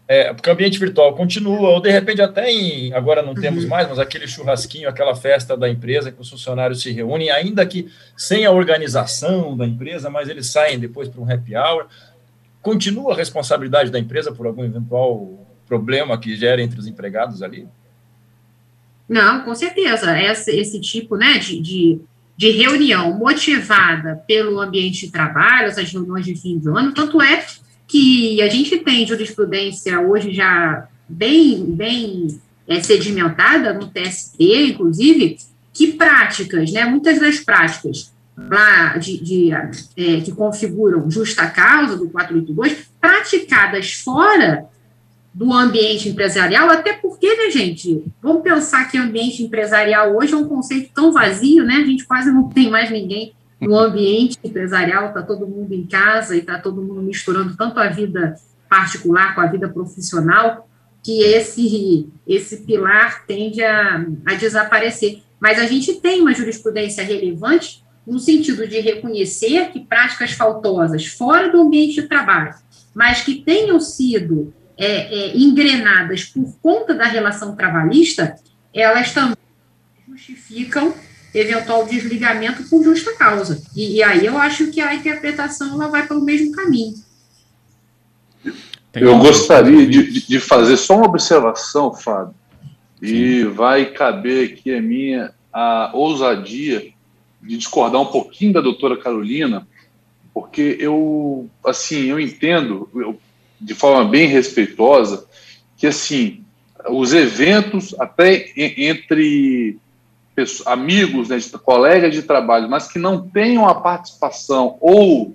É, 0.09 0.33
porque 0.33 0.49
o 0.49 0.53
ambiente 0.53 0.79
virtual 0.79 1.15
continua, 1.15 1.71
ou 1.71 1.81
de 1.81 1.91
repente 1.91 2.23
até 2.23 2.49
em, 2.49 2.93
agora 2.93 3.23
não 3.23 3.35
temos 3.35 3.65
uhum. 3.65 3.71
mais, 3.71 3.89
mas 3.89 3.99
aquele 3.99 4.29
churrasquinho, 4.29 4.89
aquela 4.89 5.17
festa 5.17 5.57
da 5.57 5.69
empresa 5.69 6.13
que 6.13 6.21
os 6.21 6.31
funcionários 6.31 6.81
se 6.81 6.93
reúnem, 6.93 7.31
ainda 7.31 7.67
que 7.67 7.89
sem 8.17 8.47
a 8.47 8.53
organização 8.53 9.57
da 9.57 9.67
empresa, 9.67 10.09
mas 10.09 10.29
eles 10.29 10.47
saem 10.47 10.79
depois 10.79 11.09
para 11.09 11.21
um 11.21 11.29
happy 11.29 11.57
hour. 11.57 11.87
Continua 12.67 13.13
a 13.13 13.17
responsabilidade 13.17 13.93
da 13.93 13.99
empresa 14.01 14.33
por 14.33 14.45
algum 14.45 14.65
eventual 14.65 15.47
problema 15.69 16.19
que 16.19 16.35
gera 16.35 16.61
entre 16.61 16.81
os 16.81 16.89
empregados 16.89 17.41
ali? 17.41 17.69
Não, 19.09 19.45
com 19.45 19.55
certeza. 19.55 20.21
Esse, 20.21 20.51
esse 20.51 20.81
tipo 20.81 21.15
né, 21.15 21.39
de, 21.39 21.61
de, 21.61 22.01
de 22.37 22.51
reunião 22.51 23.17
motivada 23.17 24.21
pelo 24.27 24.61
ambiente 24.61 25.07
de 25.07 25.13
trabalho, 25.13 25.69
essas 25.69 25.93
reuniões 25.93 26.27
de 26.27 26.35
fim 26.35 26.59
de 26.59 26.69
ano, 26.69 26.93
tanto 26.93 27.23
é 27.23 27.47
que 27.87 28.43
a 28.43 28.49
gente 28.49 28.79
tem 28.79 29.07
jurisprudência 29.07 30.01
hoje 30.01 30.35
já 30.35 30.89
bem, 31.09 31.67
bem 31.67 32.41
é, 32.67 32.83
sedimentada 32.83 33.75
no 33.75 33.87
TST, 33.87 34.41
inclusive, 34.41 35.39
que 35.73 35.93
práticas, 35.93 36.73
né, 36.73 36.85
muitas 36.85 37.21
das 37.21 37.39
práticas 37.39 38.13
lá 38.37 38.99
de, 38.99 39.23
de 39.23 39.51
é, 39.53 40.21
que 40.21 40.33
configuram 40.33 41.11
justa 41.11 41.47
causa 41.49 41.97
do 41.97 42.09
482, 42.11 42.91
praticadas 43.01 43.93
fora 43.93 44.67
do 45.33 45.53
ambiente 45.53 46.09
empresarial, 46.09 46.71
até 46.71 46.95
porque, 46.95 47.29
né, 47.37 47.51
gente, 47.51 48.05
vamos 48.23 48.43
pensar 48.43 48.91
que 48.91 48.97
ambiente 48.97 49.43
empresarial 49.43 50.17
hoje 50.17 50.33
é 50.33 50.37
um 50.37 50.49
conceito 50.49 50.91
tão 50.95 51.13
vazio, 51.13 51.65
né, 51.65 51.75
a 51.75 51.85
gente 51.85 52.07
quase 52.07 52.31
não 52.31 52.49
tem 52.49 52.71
mais 52.71 52.91
ninguém 52.91 53.35
no 53.61 53.77
ambiente 53.77 54.39
empresarial, 54.43 55.09
está 55.09 55.23
todo 55.23 55.47
mundo 55.47 55.73
em 55.73 55.87
casa 55.87 56.35
e 56.35 56.41
está 56.41 56.59
todo 56.59 56.83
mundo 56.83 57.03
misturando 57.03 57.57
tanto 57.57 57.79
a 57.79 57.89
vida 57.89 58.35
particular 58.69 59.35
com 59.35 59.41
a 59.41 59.47
vida 59.47 59.69
profissional, 59.69 60.69
que 61.03 61.23
esse, 61.23 62.09
esse 62.27 62.65
pilar 62.65 63.25
tende 63.27 63.63
a, 63.63 64.05
a 64.27 64.35
desaparecer. 64.35 65.23
Mas 65.39 65.59
a 65.59 65.65
gente 65.65 66.01
tem 66.01 66.21
uma 66.21 66.35
jurisprudência 66.35 67.05
relevante 67.05 67.85
no 68.07 68.19
sentido 68.19 68.67
de 68.69 68.81
reconhecer 68.81 69.71
que 69.71 69.81
práticas 69.81 70.33
faltosas 70.33 71.07
fora 71.07 71.51
do 71.51 71.61
ambiente 71.61 72.01
de 72.01 72.09
trabalho, 72.09 72.55
mas 72.95 73.23
que 73.23 73.43
tenham 73.43 73.81
sido 73.81 74.55
é, 74.77 74.87
é, 74.87 75.37
engrenadas 75.37 76.25
por 76.25 76.55
conta 76.63 76.95
da 76.95 77.05
relação 77.05 77.57
trabalhista, 77.57 78.37
elas 78.73 79.13
também 79.13 79.37
justificam 80.09 80.95
eventual 81.35 81.85
desligamento 81.87 82.63
por 82.65 82.83
justa 82.83 83.15
causa. 83.17 83.63
E, 83.75 83.97
e, 83.97 84.03
aí 84.03 84.25
eu 84.25 84.39
acho 84.39 84.71
que 84.71 84.81
a 84.81 84.95
interpretação 84.95 85.75
ela 85.75 85.89
vai 85.89 86.07
pelo 86.07 86.25
mesmo 86.25 86.53
caminho. 86.53 86.95
Eu 88.95 89.19
gostaria 89.19 89.87
de, 89.87 90.27
de 90.27 90.41
fazer 90.41 90.77
só 90.77 90.97
uma 90.97 91.07
observação, 91.07 91.93
Fábio, 91.93 92.35
e 93.03 93.45
vai 93.45 93.87
caber 93.87 94.53
aqui 94.53 94.75
a 94.75 94.81
minha 94.81 95.35
a 95.53 95.91
ousadia 95.95 96.96
de 97.47 97.57
discordar 97.57 98.01
um 98.01 98.07
pouquinho 98.07 98.53
da 98.53 98.61
doutora 98.61 98.97
Carolina, 98.97 99.67
porque 100.35 100.77
eu, 100.79 101.49
assim, 101.65 102.07
eu 102.07 102.21
entendo, 102.21 102.89
eu, 102.95 103.19
de 103.61 103.75
forma 103.75 104.05
bem 104.05 104.27
respeitosa, 104.27 105.27
que, 105.77 105.87
assim, 105.87 106.45
os 106.89 107.15
eventos, 107.15 107.95
até 107.99 108.53
entre 108.57 109.79
pessoas, 110.35 110.67
amigos, 110.67 111.31
né, 111.31 111.39
colegas 111.63 112.15
de 112.15 112.23
trabalho, 112.23 112.69
mas 112.69 112.87
que 112.87 112.99
não 112.99 113.27
tenham 113.27 113.67
a 113.67 113.75
participação 113.75 114.77
ou 114.81 115.35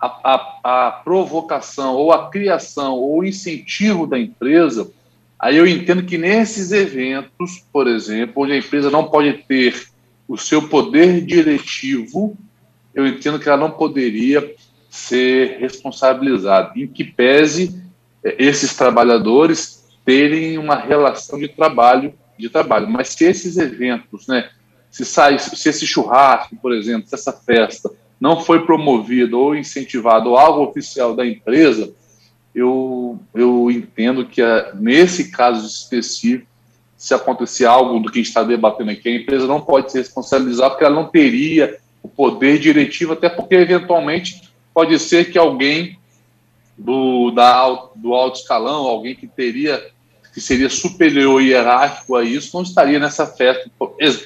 a, 0.00 0.06
a, 0.06 0.86
a, 0.86 0.90
provocação, 0.92 1.94
ou 1.94 2.12
a 2.12 2.30
criação, 2.30 2.94
ou 2.94 3.24
incentivo 3.24 4.06
da 4.06 4.18
empresa, 4.18 4.90
aí 5.38 5.56
eu 5.56 5.66
entendo 5.66 6.04
que 6.04 6.16
nesses 6.16 6.72
eventos, 6.72 7.64
por 7.72 7.86
exemplo, 7.86 8.44
onde 8.44 8.52
a 8.52 8.58
empresa 8.58 8.90
não 8.90 9.04
pode 9.04 9.32
ter 9.46 9.87
o 10.28 10.36
seu 10.36 10.68
poder 10.68 11.24
diretivo, 11.24 12.36
eu 12.94 13.06
entendo 13.06 13.38
que 13.38 13.48
ela 13.48 13.56
não 13.56 13.70
poderia 13.70 14.54
ser 14.90 15.58
responsabilizada, 15.58 16.72
em 16.76 16.86
que 16.86 17.02
pese 17.02 17.82
eh, 18.22 18.36
esses 18.38 18.74
trabalhadores 18.74 19.88
terem 20.04 20.58
uma 20.58 20.76
relação 20.76 21.38
de 21.38 21.48
trabalho 21.48 22.14
de 22.38 22.48
trabalho. 22.48 22.88
Mas 22.88 23.08
se 23.08 23.24
esses 23.24 23.56
eventos, 23.56 24.26
né, 24.26 24.50
se 24.90 25.04
sai, 25.04 25.38
se 25.38 25.68
esse 25.68 25.86
churrasco, 25.86 26.56
por 26.56 26.72
exemplo, 26.72 27.08
se 27.08 27.14
essa 27.14 27.32
festa 27.32 27.90
não 28.20 28.40
foi 28.40 28.64
promovido 28.64 29.38
ou 29.38 29.54
incentivado 29.54 30.30
ou 30.30 30.36
algo 30.36 30.62
oficial 30.62 31.14
da 31.14 31.26
empresa, 31.26 31.92
eu, 32.54 33.18
eu 33.34 33.70
entendo 33.70 34.24
que 34.26 34.42
ah, 34.42 34.72
nesse 34.74 35.30
caso 35.30 35.66
específico, 35.66 36.48
se 36.98 37.14
acontecer 37.14 37.64
algo 37.64 38.00
do 38.00 38.10
que 38.10 38.18
a 38.18 38.22
gente 38.22 38.28
está 38.28 38.42
debatendo 38.42 38.90
aqui, 38.90 39.08
a 39.08 39.14
empresa 39.14 39.46
não 39.46 39.60
pode 39.60 39.92
se 39.92 39.98
responsabilizar 39.98 40.68
porque 40.68 40.84
ela 40.84 40.94
não 40.94 41.06
teria 41.06 41.78
o 42.02 42.08
poder 42.08 42.58
diretivo, 42.58 43.12
até 43.12 43.28
porque 43.28 43.54
eventualmente 43.54 44.42
pode 44.74 44.98
ser 44.98 45.30
que 45.30 45.38
alguém 45.38 45.96
do, 46.76 47.30
da, 47.30 47.88
do 47.94 48.14
alto 48.14 48.40
escalão, 48.40 48.86
alguém 48.86 49.14
que 49.14 49.28
teria 49.28 49.80
que 50.34 50.40
seria 50.40 50.68
superior 50.68 51.42
hierárquico 51.42 52.14
a 52.14 52.22
isso, 52.22 52.56
não 52.56 52.62
estaria 52.62 52.98
nessa 52.98 53.26
festa, 53.26 53.68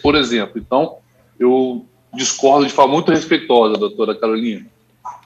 por 0.02 0.14
exemplo. 0.14 0.58
Então, 0.58 0.96
eu 1.38 1.86
discordo 2.12 2.66
de 2.66 2.72
forma 2.72 2.94
muito 2.94 3.10
respeitosa, 3.10 3.78
doutora 3.78 4.14
Carolina. 4.14 4.66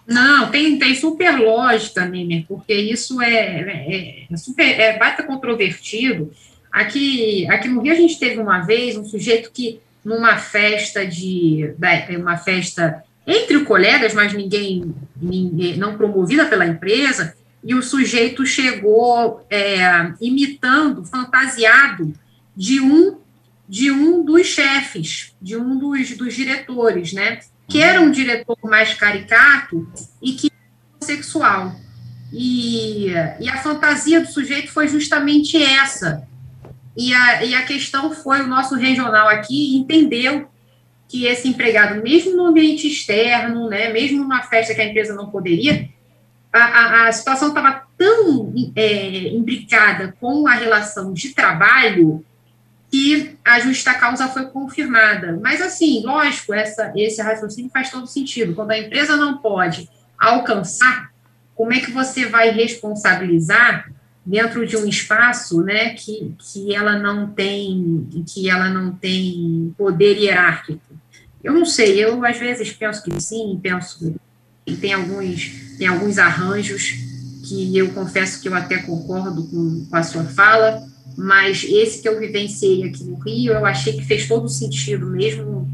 Não, 0.07 0.49
tem, 0.51 0.79
tem 0.79 0.95
super 0.95 1.41
lógica, 1.41 2.05
Nemer, 2.05 2.45
porque 2.47 2.73
isso 2.73 3.21
é, 3.21 3.35
é, 3.35 4.27
é 4.31 4.37
super, 4.37 4.63
é 4.63 4.97
baita 4.97 5.25
controvertido. 5.25 6.31
Aqui, 6.77 7.49
aqui 7.49 7.69
no 7.69 7.81
Rio 7.81 7.95
a 7.95 7.97
gente 7.97 8.19
teve 8.19 8.39
uma 8.39 8.61
vez 8.61 8.99
um 8.99 9.05
sujeito 9.07 9.51
que, 9.51 9.81
numa 10.05 10.37
festa 10.37 11.07
de. 11.07 11.75
uma 12.21 12.37
festa 12.37 13.03
entre 13.27 13.59
colegas, 13.65 14.13
mas 14.13 14.35
ninguém, 14.35 14.95
ninguém 15.17 15.79
não 15.79 15.97
promovida 15.97 16.45
pela 16.45 16.67
empresa, 16.67 17.35
e 17.65 17.75
o 17.75 17.83
sujeito 17.83 18.45
chegou 18.45 19.41
é, 19.49 20.13
imitando, 20.21 21.03
fantasiado 21.07 22.13
de 22.55 22.79
um 22.79 23.17
de 23.67 23.91
um 23.91 24.23
dos 24.23 24.47
chefes, 24.47 25.35
de 25.41 25.57
um 25.57 25.79
dos, 25.79 26.15
dos 26.15 26.35
diretores, 26.35 27.15
né? 27.15 27.41
Que 27.67 27.83
era 27.83 28.03
um 28.03 28.11
diretor 28.11 28.59
mais 28.63 28.93
caricato 28.93 29.91
e 30.21 30.33
que 30.33 30.51
sexual. 31.01 31.75
E, 32.31 33.09
e 33.41 33.49
a 33.49 33.63
fantasia 33.63 34.21
do 34.21 34.29
sujeito 34.29 34.71
foi 34.71 34.89
justamente 34.89 35.57
essa. 35.57 36.29
E 36.97 37.13
a, 37.13 37.45
e 37.45 37.55
a 37.55 37.65
questão 37.65 38.13
foi: 38.13 38.41
o 38.41 38.47
nosso 38.47 38.75
regional 38.75 39.29
aqui 39.29 39.77
entendeu 39.77 40.49
que 41.09 41.27
esse 41.27 41.49
empregado, 41.49 42.03
mesmo 42.03 42.37
no 42.37 42.47
ambiente 42.47 42.89
externo, 42.89 43.69
né, 43.69 43.93
mesmo 43.93 44.19
numa 44.19 44.43
festa 44.43 44.75
que 44.75 44.81
a 44.81 44.87
empresa 44.87 45.15
não 45.15 45.31
poderia, 45.31 45.89
a, 46.53 46.59
a, 46.59 47.09
a 47.09 47.13
situação 47.13 47.49
estava 47.49 47.83
tão 47.97 48.53
é, 48.75 49.29
imbricada 49.29 50.17
com 50.21 50.49
a 50.49 50.55
relação 50.55 51.13
de 51.13 51.35
trabalho 51.35 52.25
que 52.91 53.37
a 53.45 53.61
justa 53.61 53.95
causa 53.95 54.29
foi 54.29 54.47
confirmada. 54.47 55.39
Mas, 55.43 55.61
assim, 55.61 56.03
lógico, 56.05 56.55
essa, 56.55 56.93
esse 56.97 57.21
raciocínio 57.21 57.71
faz 57.71 57.91
todo 57.91 58.07
sentido. 58.07 58.55
Quando 58.55 58.71
a 58.71 58.79
empresa 58.79 59.17
não 59.17 59.39
pode 59.39 59.89
alcançar, 60.19 61.11
como 61.55 61.73
é 61.73 61.81
que 61.81 61.91
você 61.91 62.27
vai 62.27 62.51
responsabilizar 62.51 63.91
dentro 64.27 64.67
de 64.67 64.77
um 64.77 64.87
espaço, 64.87 65.63
né, 65.63 65.91
que, 65.91 66.35
que 66.39 66.75
ela 66.75 66.99
não 66.99 67.29
tem, 67.29 68.09
que 68.27 68.51
ela 68.51 68.69
não 68.69 68.93
tem 68.93 69.73
poder 69.79 70.19
hierárquico? 70.19 70.81
Eu 71.43 71.55
não 71.55 71.65
sei, 71.65 72.05
eu 72.05 72.25
às 72.25 72.37
vezes 72.37 72.73
penso 72.73 73.05
que 73.05 73.23
sim, 73.23 73.59
penso 73.63 74.17
que 74.67 74.77
tem 74.77 74.93
alguns, 74.93 75.77
tem 75.79 75.87
alguns 75.87 76.19
arranjos 76.19 76.97
que 77.49 77.79
eu 77.79 77.91
confesso 77.93 78.43
que 78.43 78.49
eu 78.49 78.55
até 78.55 78.79
concordo 78.79 79.47
com, 79.47 79.87
com 79.89 79.97
a 79.97 80.03
sua 80.03 80.25
fala, 80.25 80.85
mas 81.17 81.63
esse 81.63 82.03
que 82.03 82.09
eu 82.09 82.19
vivenciei 82.19 82.83
aqui 82.83 83.05
no 83.05 83.17
Rio, 83.21 83.53
eu 83.53 83.65
achei 83.65 83.93
que 83.93 84.05
fez 84.05 84.27
todo 84.27 84.49
sentido, 84.49 85.07
mesmo 85.07 85.71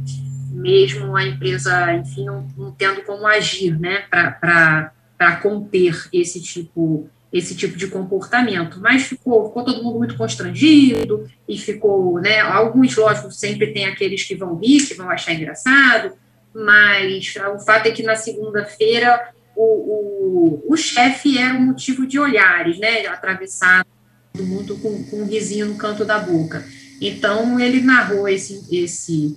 mesmo 0.62 1.16
a 1.16 1.26
empresa, 1.26 1.92
enfim, 1.94 2.24
não, 2.24 2.46
não 2.56 2.70
tendo 2.70 3.02
como 3.02 3.26
agir, 3.26 3.76
né, 3.78 4.04
para 4.10 5.36
conter 5.42 6.08
esse 6.12 6.40
tipo 6.40 7.08
esse 7.32 7.54
tipo 7.54 7.76
de 7.76 7.86
comportamento, 7.86 8.78
mas 8.80 9.04
ficou, 9.04 9.48
ficou 9.48 9.64
todo 9.64 9.82
mundo 9.82 9.98
muito 9.98 10.16
constrangido 10.16 11.26
e 11.48 11.56
ficou, 11.56 12.20
né, 12.20 12.40
alguns, 12.40 12.94
lógico, 12.94 13.32
sempre 13.32 13.72
tem 13.72 13.86
aqueles 13.86 14.22
que 14.22 14.34
vão 14.34 14.56
rir, 14.56 14.86
que 14.86 14.94
vão 14.94 15.08
achar 15.08 15.32
engraçado, 15.32 16.12
mas 16.54 17.34
o 17.54 17.58
fato 17.58 17.86
é 17.86 17.90
que 17.90 18.02
na 18.02 18.16
segunda-feira 18.16 19.30
o, 19.56 19.64
o, 19.64 20.72
o 20.72 20.76
chefe 20.76 21.38
era 21.38 21.54
um 21.54 21.66
motivo 21.66 22.06
de 22.06 22.18
olhares, 22.18 22.78
né, 22.78 23.06
atravessado 23.06 23.86
todo 24.32 24.46
mundo 24.46 24.76
com, 24.78 25.04
com 25.04 25.22
um 25.22 25.26
risinho 25.26 25.66
no 25.66 25.76
canto 25.76 26.04
da 26.04 26.18
boca. 26.18 26.64
Então, 27.00 27.58
ele 27.58 27.80
narrou 27.80 28.28
esse, 28.28 28.64
esse, 28.70 29.36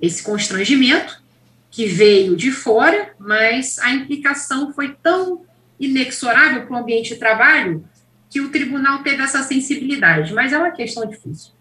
esse 0.00 0.22
constrangimento, 0.22 1.22
que 1.70 1.86
veio 1.86 2.36
de 2.36 2.50
fora, 2.50 3.10
mas 3.18 3.78
a 3.78 3.90
implicação 3.92 4.72
foi 4.74 4.94
tão 5.02 5.42
inexorável 5.78 6.66
para 6.66 6.74
o 6.74 6.78
ambiente 6.78 7.14
de 7.14 7.16
trabalho 7.16 7.84
que 8.30 8.40
o 8.40 8.50
tribunal 8.50 9.02
teve 9.02 9.22
essa 9.22 9.42
sensibilidade, 9.42 10.32
mas 10.32 10.52
é 10.52 10.58
uma 10.58 10.70
questão 10.70 11.06
difícil. 11.06 11.52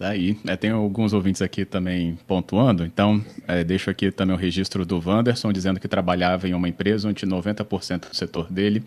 Tá 0.00 0.08
aí. 0.08 0.34
É, 0.46 0.56
tem 0.56 0.70
alguns 0.70 1.12
ouvintes 1.12 1.42
aqui 1.42 1.62
também 1.62 2.18
pontuando, 2.26 2.86
então 2.86 3.22
é, 3.46 3.62
deixo 3.62 3.90
aqui 3.90 4.10
também 4.10 4.34
o 4.34 4.38
registro 4.38 4.86
do 4.86 4.98
Wanderson, 4.98 5.52
dizendo 5.52 5.78
que 5.78 5.86
trabalhava 5.86 6.48
em 6.48 6.54
uma 6.54 6.66
empresa 6.66 7.06
onde 7.06 7.26
90% 7.26 8.08
do 8.08 8.16
setor 8.16 8.50
dele, 8.50 8.82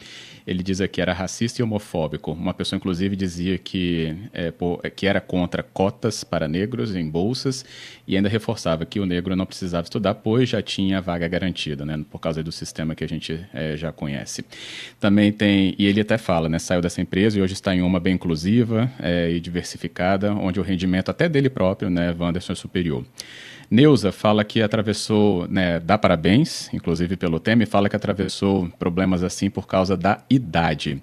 ele 0.47 0.63
diz 0.63 0.79
que 0.91 0.99
era 0.99 1.13
racista 1.13 1.61
e 1.61 1.63
homofóbico. 1.63 2.31
Uma 2.31 2.51
pessoa, 2.51 2.77
inclusive, 2.77 3.15
dizia 3.15 3.59
que, 3.59 4.17
é, 4.33 4.51
que 4.89 5.05
era 5.05 5.21
contra 5.21 5.61
cotas 5.61 6.23
para 6.23 6.47
negros 6.47 6.95
em 6.95 7.07
bolsas 7.07 7.63
e 8.07 8.15
ainda 8.15 8.27
reforçava 8.27 8.83
que 8.83 8.99
o 8.99 9.05
negro 9.05 9.35
não 9.35 9.45
precisava 9.45 9.83
estudar, 9.83 10.15
pois 10.15 10.49
já 10.49 10.63
tinha 10.63 10.99
vaga 10.99 11.27
garantida, 11.27 11.85
né, 11.85 12.03
por 12.09 12.19
causa 12.19 12.41
do 12.41 12.51
sistema 12.51 12.95
que 12.95 13.03
a 13.03 13.07
gente 13.07 13.39
é, 13.53 13.77
já 13.77 13.91
conhece. 13.91 14.43
Também 14.99 15.31
tem, 15.31 15.75
e 15.77 15.85
ele 15.85 16.01
até 16.01 16.17
fala, 16.17 16.49
né, 16.49 16.57
saiu 16.57 16.81
dessa 16.81 17.01
empresa 17.01 17.37
e 17.37 17.41
hoje 17.41 17.53
está 17.53 17.73
em 17.75 17.83
uma 17.83 17.99
bem 17.99 18.15
inclusiva 18.15 18.91
é, 18.99 19.29
e 19.29 19.39
diversificada, 19.39 20.33
onde 20.33 20.59
o 20.59 20.63
rendimento 20.63 21.02
até 21.11 21.27
dele 21.29 21.49
próprio, 21.49 21.89
né, 21.89 22.15
Wanderson 22.17 22.53
é 22.53 22.55
superior. 22.55 23.03
Neuza 23.69 24.11
fala 24.11 24.43
que 24.43 24.61
atravessou, 24.61 25.47
né, 25.47 25.79
dá 25.79 25.97
parabéns, 25.97 26.71
inclusive 26.73 27.17
pelo 27.17 27.39
tema, 27.39 27.63
e 27.63 27.65
fala 27.65 27.89
que 27.89 27.95
atravessou 27.95 28.69
problemas 28.77 29.23
assim 29.23 29.49
por 29.49 29.67
causa 29.67 29.97
da 29.97 30.19
idade. 30.29 31.01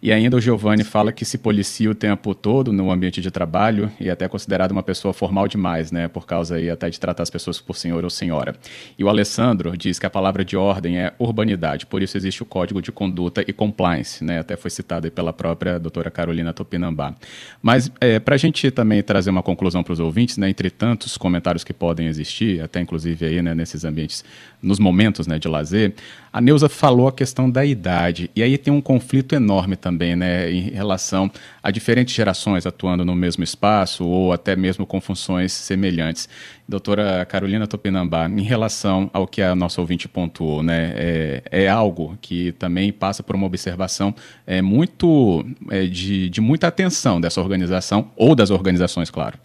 E 0.00 0.12
ainda 0.12 0.36
o 0.36 0.40
Giovanni 0.40 0.84
fala 0.84 1.12
que 1.12 1.24
se 1.24 1.38
policia 1.38 1.90
o 1.90 1.94
tempo 1.94 2.34
todo 2.34 2.72
no 2.72 2.90
ambiente 2.90 3.20
de 3.20 3.30
trabalho 3.30 3.90
e 3.98 4.08
é 4.08 4.12
até 4.12 4.28
considerado 4.28 4.72
uma 4.72 4.82
pessoa 4.82 5.12
formal 5.12 5.48
demais, 5.48 5.90
né, 5.90 6.08
por 6.08 6.26
causa 6.26 6.56
aí 6.56 6.70
até 6.70 6.88
de 6.88 7.00
tratar 7.00 7.22
as 7.22 7.30
pessoas 7.30 7.60
por 7.60 7.76
senhor 7.76 8.04
ou 8.04 8.10
senhora. 8.10 8.54
E 8.98 9.02
o 9.02 9.08
Alessandro 9.08 9.76
diz 9.76 9.98
que 9.98 10.06
a 10.06 10.10
palavra 10.10 10.44
de 10.44 10.56
ordem 10.56 10.98
é 10.98 11.12
urbanidade, 11.18 11.86
por 11.86 12.02
isso 12.02 12.16
existe 12.16 12.42
o 12.42 12.46
código 12.46 12.80
de 12.80 12.92
conduta 12.92 13.44
e 13.46 13.52
compliance, 13.52 14.24
né, 14.24 14.38
até 14.38 14.56
foi 14.56 14.70
citado 14.70 15.10
pela 15.10 15.32
própria 15.32 15.78
doutora 15.78 16.10
Carolina 16.10 16.52
Topinambá. 16.52 17.14
Mas 17.60 17.90
é, 18.00 18.18
para 18.18 18.34
a 18.34 18.38
gente 18.38 18.70
também 18.70 19.02
trazer 19.02 19.30
uma 19.30 19.42
conclusão 19.42 19.82
para 19.82 19.92
os 19.92 20.00
ouvintes, 20.00 20.36
né, 20.36 20.48
entre 20.48 20.70
tantos 20.70 21.16
comentários 21.16 21.64
que 21.64 21.72
podem 21.72 22.01
existir, 22.06 22.60
até 22.62 22.80
inclusive 22.80 23.26
aí, 23.26 23.42
né, 23.42 23.54
nesses 23.54 23.84
ambientes, 23.84 24.24
nos 24.62 24.78
momentos 24.78 25.26
né, 25.26 25.38
de 25.38 25.48
lazer, 25.48 25.94
a 26.32 26.40
Neuza 26.40 26.68
falou 26.68 27.08
a 27.08 27.12
questão 27.12 27.50
da 27.50 27.64
idade. 27.64 28.30
E 28.34 28.42
aí 28.42 28.56
tem 28.56 28.72
um 28.72 28.80
conflito 28.80 29.34
enorme 29.34 29.76
também, 29.76 30.16
né, 30.16 30.50
em 30.50 30.70
relação 30.70 31.30
a 31.62 31.70
diferentes 31.70 32.14
gerações 32.14 32.64
atuando 32.64 33.04
no 33.04 33.14
mesmo 33.14 33.44
espaço 33.44 34.06
ou 34.06 34.32
até 34.32 34.56
mesmo 34.56 34.86
com 34.86 35.00
funções 35.00 35.52
semelhantes. 35.52 36.28
Doutora 36.66 37.26
Carolina 37.26 37.66
Topinambá, 37.66 38.28
em 38.28 38.42
relação 38.42 39.10
ao 39.12 39.26
que 39.26 39.42
a 39.42 39.54
nossa 39.54 39.80
ouvinte 39.80 40.08
pontuou, 40.08 40.62
né, 40.62 40.92
é, 40.94 41.42
é 41.50 41.68
algo 41.68 42.16
que 42.20 42.52
também 42.52 42.92
passa 42.92 43.22
por 43.22 43.36
uma 43.36 43.46
observação 43.46 44.14
é, 44.46 44.62
muito 44.62 45.44
é, 45.70 45.86
de, 45.86 46.30
de 46.30 46.40
muita 46.40 46.68
atenção 46.68 47.20
dessa 47.20 47.40
organização 47.40 48.10
ou 48.16 48.34
das 48.34 48.50
organizações, 48.50 49.10
claro. 49.10 49.38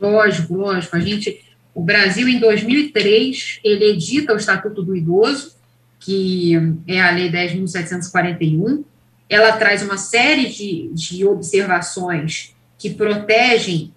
Lógico, 0.00 0.54
lógico. 0.54 0.96
A 0.96 1.00
gente, 1.00 1.44
o 1.74 1.82
Brasil, 1.82 2.28
em 2.28 2.38
2003, 2.38 3.60
ele 3.64 3.84
edita 3.92 4.32
o 4.32 4.36
Estatuto 4.36 4.82
do 4.82 4.96
Idoso, 4.96 5.54
que 6.00 6.54
é 6.86 7.00
a 7.00 7.10
Lei 7.10 7.30
10.741. 7.30 8.84
Ela 9.28 9.56
traz 9.56 9.82
uma 9.82 9.96
série 9.96 10.48
de, 10.48 10.90
de 10.92 11.24
observações 11.24 12.54
que 12.78 12.90
protegem 12.90 13.92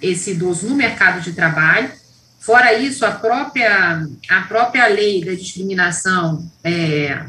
esse 0.00 0.32
idoso 0.32 0.68
no 0.68 0.74
mercado 0.74 1.20
de 1.20 1.32
trabalho. 1.32 1.90
Fora 2.40 2.72
isso, 2.72 3.04
a 3.04 3.12
própria, 3.12 4.06
a 4.28 4.40
própria 4.42 4.86
lei 4.88 5.24
da 5.24 5.32
discriminação 5.32 6.50
é, 6.64 7.24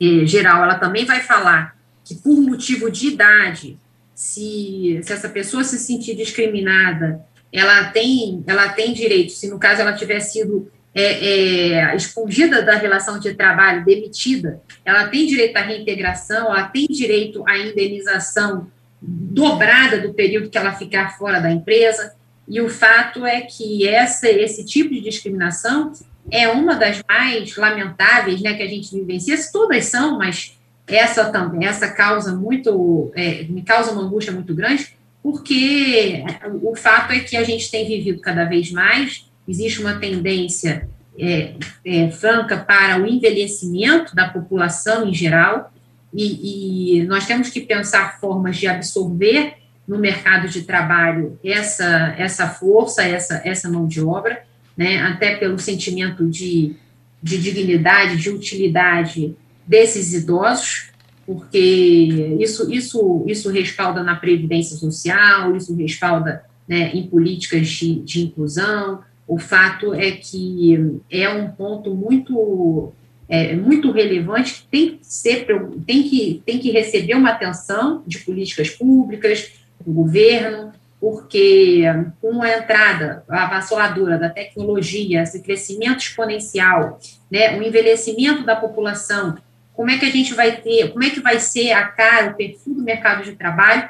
é, 0.00 0.26
geral, 0.26 0.62
ela 0.62 0.76
também 0.76 1.04
vai 1.04 1.20
falar 1.20 1.76
que, 2.04 2.14
por 2.14 2.40
motivo 2.40 2.90
de 2.90 3.08
idade, 3.08 3.78
se, 4.18 4.98
se 5.04 5.12
essa 5.12 5.28
pessoa 5.28 5.62
se 5.62 5.78
sentir 5.78 6.16
discriminada, 6.16 7.24
ela 7.52 7.84
tem, 7.84 8.42
ela 8.48 8.68
tem 8.70 8.92
direito, 8.92 9.30
se 9.30 9.48
no 9.48 9.60
caso 9.60 9.80
ela 9.80 9.92
tiver 9.92 10.18
sido 10.18 10.68
é, 10.92 11.04
é, 11.04 11.94
expungida 11.94 12.60
da 12.62 12.74
relação 12.74 13.20
de 13.20 13.32
trabalho, 13.34 13.84
demitida, 13.84 14.60
ela 14.84 15.06
tem 15.06 15.24
direito 15.24 15.56
à 15.56 15.60
reintegração, 15.60 16.46
ela 16.46 16.64
tem 16.64 16.88
direito 16.88 17.44
à 17.46 17.56
indenização 17.58 18.66
dobrada 19.00 20.00
do 20.00 20.12
período 20.12 20.50
que 20.50 20.58
ela 20.58 20.74
ficar 20.74 21.16
fora 21.16 21.38
da 21.38 21.52
empresa, 21.52 22.12
e 22.48 22.60
o 22.60 22.68
fato 22.68 23.24
é 23.24 23.42
que 23.42 23.86
essa, 23.86 24.28
esse 24.28 24.64
tipo 24.64 24.90
de 24.90 25.00
discriminação 25.00 25.92
é 26.28 26.48
uma 26.48 26.74
das 26.74 27.00
mais 27.08 27.56
lamentáveis 27.56 28.42
né, 28.42 28.54
que 28.54 28.64
a 28.64 28.68
gente 28.68 28.92
vivencia, 28.92 29.36
todas 29.52 29.84
são, 29.84 30.18
mas 30.18 30.57
essa 30.88 31.26
também, 31.26 31.66
essa 31.66 31.88
causa 31.88 32.34
muito, 32.34 33.12
é, 33.14 33.44
me 33.44 33.62
causa 33.62 33.92
uma 33.92 34.02
angústia 34.02 34.32
muito 34.32 34.54
grande, 34.54 34.96
porque 35.22 36.24
o 36.62 36.74
fato 36.74 37.12
é 37.12 37.20
que 37.20 37.36
a 37.36 37.44
gente 37.44 37.70
tem 37.70 37.86
vivido 37.86 38.20
cada 38.20 38.44
vez 38.44 38.70
mais, 38.70 39.26
existe 39.46 39.80
uma 39.80 39.98
tendência 39.98 40.88
é, 41.18 41.54
é, 41.84 42.10
franca 42.10 42.56
para 42.56 43.02
o 43.02 43.06
envelhecimento 43.06 44.14
da 44.14 44.28
população 44.28 45.06
em 45.06 45.12
geral, 45.12 45.72
e, 46.14 47.00
e, 47.00 47.02
nós 47.04 47.26
temos 47.26 47.50
que 47.50 47.60
pensar 47.60 48.18
formas 48.18 48.56
de 48.56 48.66
absorver 48.66 49.56
no 49.86 49.98
mercado 49.98 50.48
de 50.48 50.62
trabalho 50.62 51.38
essa, 51.44 52.14
essa 52.16 52.48
força, 52.48 53.02
essa, 53.02 53.42
essa 53.44 53.68
mão 53.68 53.86
de 53.86 54.00
obra, 54.00 54.42
né, 54.74 55.02
até 55.02 55.36
pelo 55.36 55.58
sentimento 55.58 56.26
de, 56.26 56.76
de 57.22 57.38
dignidade, 57.38 58.16
de 58.16 58.30
utilidade 58.30 59.36
desses 59.68 60.14
idosos, 60.14 60.88
porque 61.26 62.36
isso, 62.40 62.72
isso, 62.72 63.24
isso 63.28 63.50
respalda 63.50 64.02
na 64.02 64.16
previdência 64.16 64.76
social, 64.76 65.54
isso 65.54 65.74
respalda 65.76 66.42
né, 66.66 66.90
em 66.94 67.06
políticas 67.06 67.68
de, 67.68 67.96
de 67.96 68.22
inclusão. 68.22 69.00
O 69.26 69.38
fato 69.38 69.92
é 69.92 70.10
que 70.12 70.98
é 71.10 71.28
um 71.28 71.50
ponto 71.50 71.94
muito 71.94 72.92
é, 73.28 73.54
muito 73.54 73.90
relevante 73.90 74.66
tem 74.70 74.96
que 74.96 74.98
ser 75.02 75.46
tem 75.86 76.02
que 76.08 76.42
tem 76.46 76.58
que 76.58 76.70
receber 76.70 77.14
uma 77.14 77.28
atenção 77.28 78.02
de 78.06 78.20
políticas 78.20 78.70
públicas 78.70 79.52
do 79.84 79.92
governo 79.92 80.72
porque 81.00 81.84
com 82.20 82.42
a 82.42 82.56
entrada 82.56 83.22
avassaladora 83.28 84.18
da 84.18 84.28
tecnologia, 84.28 85.22
esse 85.22 85.40
crescimento 85.42 86.00
exponencial, 86.00 86.98
né, 87.30 87.56
o 87.56 87.62
envelhecimento 87.62 88.44
da 88.44 88.56
população, 88.56 89.36
como 89.78 89.92
é 89.92 89.96
que 89.96 90.06
a 90.06 90.10
gente 90.10 90.34
vai 90.34 90.56
ter, 90.56 90.90
como 90.90 91.04
é 91.04 91.10
que 91.10 91.20
vai 91.20 91.38
ser 91.38 91.70
a 91.70 91.86
cara, 91.86 92.32
o 92.32 92.34
perfil 92.34 92.74
do 92.74 92.82
mercado 92.82 93.22
de 93.22 93.36
trabalho 93.36 93.88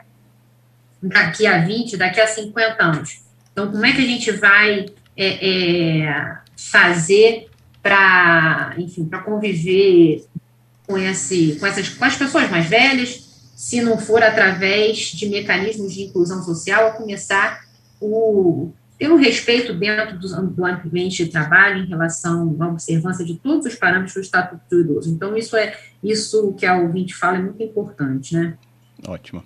daqui 1.03 1.47
a 1.47 1.65
20, 1.65 1.97
daqui 1.97 2.21
a 2.21 2.27
50 2.27 2.85
anos? 2.85 3.23
Então, 3.51 3.73
como 3.73 3.87
é 3.87 3.93
que 3.95 4.03
a 4.03 4.07
gente 4.07 4.31
vai 4.33 4.85
é, 5.17 6.05
é, 6.07 6.37
fazer 6.55 7.49
para, 7.83 8.75
enfim, 8.77 9.07
para 9.07 9.21
conviver 9.21 10.27
com, 10.87 10.99
esse, 10.99 11.57
com, 11.59 11.67
essas, 11.67 11.89
com 11.89 12.05
as 12.05 12.17
pessoas 12.17 12.51
mais 12.51 12.67
velhas, 12.67 13.51
se 13.57 13.81
não 13.81 13.97
for 13.97 14.23
através 14.23 14.99
de 14.99 15.27
mecanismos 15.27 15.95
de 15.95 16.03
inclusão 16.03 16.43
social, 16.43 16.89
a 16.89 16.93
começar 16.93 17.63
o, 17.99 18.75
pelo 18.99 19.17
respeito 19.17 19.73
dentro 19.73 20.19
do, 20.19 20.47
do 20.49 20.65
ambiente 20.65 21.25
de 21.25 21.31
trabalho 21.31 21.85
em 21.85 21.87
relação 21.87 22.57
à 22.59 22.69
observância 22.69 23.25
de 23.25 23.37
todos 23.37 23.65
os 23.65 23.75
parâmetros 23.77 24.15
do 24.15 24.21
Estatuto 24.21 24.63
do 24.69 24.81
Idoso. 24.81 25.11
Então, 25.11 25.37
isso 25.37 25.57
é 25.57 25.79
isso 26.03 26.53
que 26.55 26.67
a 26.67 26.77
ouvinte 26.77 27.15
fala 27.15 27.37
é 27.39 27.41
muito 27.41 27.63
importante, 27.63 28.35
né? 28.35 28.55
Ótimo. 29.07 29.45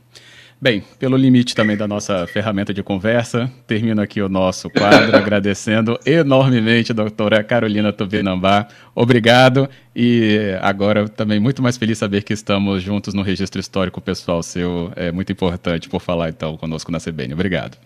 Bem, 0.62 0.80
pelo 0.96 1.16
limite 1.16 1.56
também 1.56 1.76
da 1.76 1.88
nossa 1.88 2.24
ferramenta 2.28 2.72
de 2.72 2.84
conversa, 2.84 3.50
termino 3.66 4.00
aqui 4.00 4.22
o 4.22 4.28
nosso 4.28 4.70
quadro 4.70 5.14
agradecendo 5.18 5.98
enormemente 6.06 6.92
a 6.92 6.94
doutora 6.94 7.42
Carolina 7.42 7.92
Tubinambá. 7.92 8.68
Obrigado 8.94 9.68
e 9.94 10.56
agora 10.62 11.08
também 11.08 11.40
muito 11.40 11.60
mais 11.60 11.76
feliz 11.76 11.98
saber 11.98 12.22
que 12.22 12.32
estamos 12.32 12.80
juntos 12.80 13.12
no 13.12 13.22
registro 13.22 13.60
histórico 13.60 14.00
pessoal 14.00 14.40
seu. 14.40 14.92
É 14.94 15.10
muito 15.10 15.32
importante 15.32 15.88
por 15.88 16.00
falar 16.00 16.28
então 16.28 16.56
conosco 16.56 16.92
na 16.92 17.00
CBN. 17.00 17.34
Obrigado. 17.34 17.76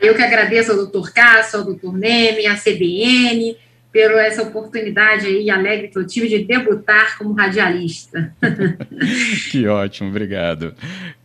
Eu 0.00 0.14
que 0.14 0.22
agradeço 0.22 0.70
ao 0.70 0.76
doutor 0.76 1.12
Cássio, 1.12 1.58
ao 1.58 1.64
doutor 1.64 1.96
Neme, 1.96 2.46
à 2.46 2.56
CBN, 2.56 3.56
por 3.92 4.18
essa 4.18 4.42
oportunidade 4.42 5.26
aí 5.26 5.50
alegre 5.50 5.88
que 5.88 5.98
eu 5.98 6.06
tive 6.06 6.28
de 6.28 6.44
debutar 6.44 7.18
como 7.18 7.34
radialista. 7.34 8.32
que 9.50 9.66
ótimo, 9.66 10.10
obrigado. 10.10 10.74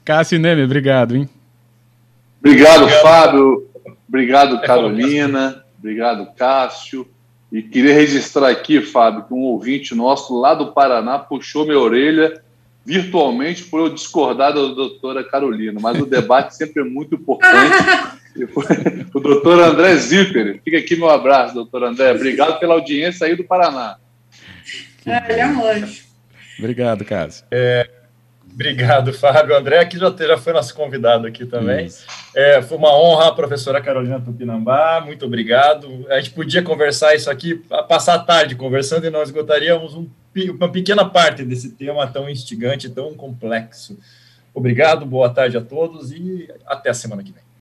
Cássio 0.04 0.40
Neme, 0.40 0.64
obrigado, 0.64 1.16
hein? 1.16 1.30
Obrigado, 2.40 2.84
obrigado. 2.84 3.02
Fábio. 3.02 3.70
Obrigado, 4.08 4.62
Carolina. 4.62 5.64
Obrigado, 5.78 6.28
Cássio. 6.36 7.08
E 7.52 7.62
queria 7.62 7.94
registrar 7.94 8.50
aqui, 8.50 8.82
Fábio, 8.82 9.24
que 9.26 9.34
um 9.34 9.42
ouvinte 9.42 9.94
nosso 9.94 10.40
lá 10.40 10.56
do 10.56 10.72
Paraná 10.72 11.20
puxou 11.20 11.66
minha 11.66 11.80
orelha 11.80 12.42
virtualmente 12.86 13.64
por 13.64 13.80
eu 13.80 13.94
discordar 13.94 14.54
da 14.54 14.62
doutora 14.62 15.24
Carolina, 15.24 15.80
mas 15.82 16.00
o 16.00 16.06
debate 16.06 16.56
sempre 16.56 16.82
é 16.82 16.86
muito 16.86 17.16
importante. 17.16 17.76
o 19.14 19.20
doutor 19.20 19.60
André 19.60 19.96
Zipper, 19.96 20.60
fica 20.64 20.78
aqui 20.78 20.96
meu 20.96 21.10
abraço, 21.10 21.54
doutor 21.54 21.84
André. 21.84 22.12
Obrigado 22.12 22.60
pela 22.60 22.74
audiência 22.74 23.28
aí 23.28 23.36
do 23.36 23.44
Paraná. 23.44 23.98
Ah, 25.06 25.26
ele 25.30 25.40
é 25.40 25.48
um 25.48 25.66
anjo. 25.66 26.04
Obrigado, 26.58 27.04
Cássio. 27.04 27.46
É, 27.52 27.90
Obrigado, 28.54 29.12
Fábio. 29.14 29.58
André, 29.58 29.84
que 29.86 29.98
já, 29.98 30.12
já 30.16 30.38
foi 30.38 30.54
nosso 30.54 30.76
convidado 30.76 31.26
aqui 31.26 31.44
também. 31.46 31.90
É, 32.36 32.62
foi 32.62 32.78
uma 32.78 32.96
honra, 32.96 33.30
a 33.30 33.34
professora 33.34 33.82
Carolina 33.82 34.22
Tupinambá. 34.22 35.02
Muito 35.04 35.26
obrigado. 35.26 36.06
A 36.08 36.20
gente 36.20 36.32
podia 36.32 36.62
conversar 36.62 37.16
isso 37.16 37.32
aqui, 37.32 37.56
passar 37.90 38.14
a 38.14 38.20
tarde 38.20 38.56
conversando 38.56 39.08
e 39.08 39.10
nós 39.10 39.30
esgotaríamos 39.30 39.96
um, 39.96 40.08
uma 40.52 40.72
pequena 40.72 41.04
parte 41.04 41.44
desse 41.44 41.72
tema 41.72 42.06
tão 42.06 42.30
instigante, 42.30 42.90
tão 42.90 43.16
complexo. 43.16 43.98
Obrigado, 44.54 45.04
boa 45.04 45.32
tarde 45.32 45.58
a 45.58 45.62
todos 45.62 46.12
e 46.12 46.48
até 46.68 46.92
a 46.92 46.94
semana 46.94 47.24
que 47.24 47.32
vem. 47.32 47.44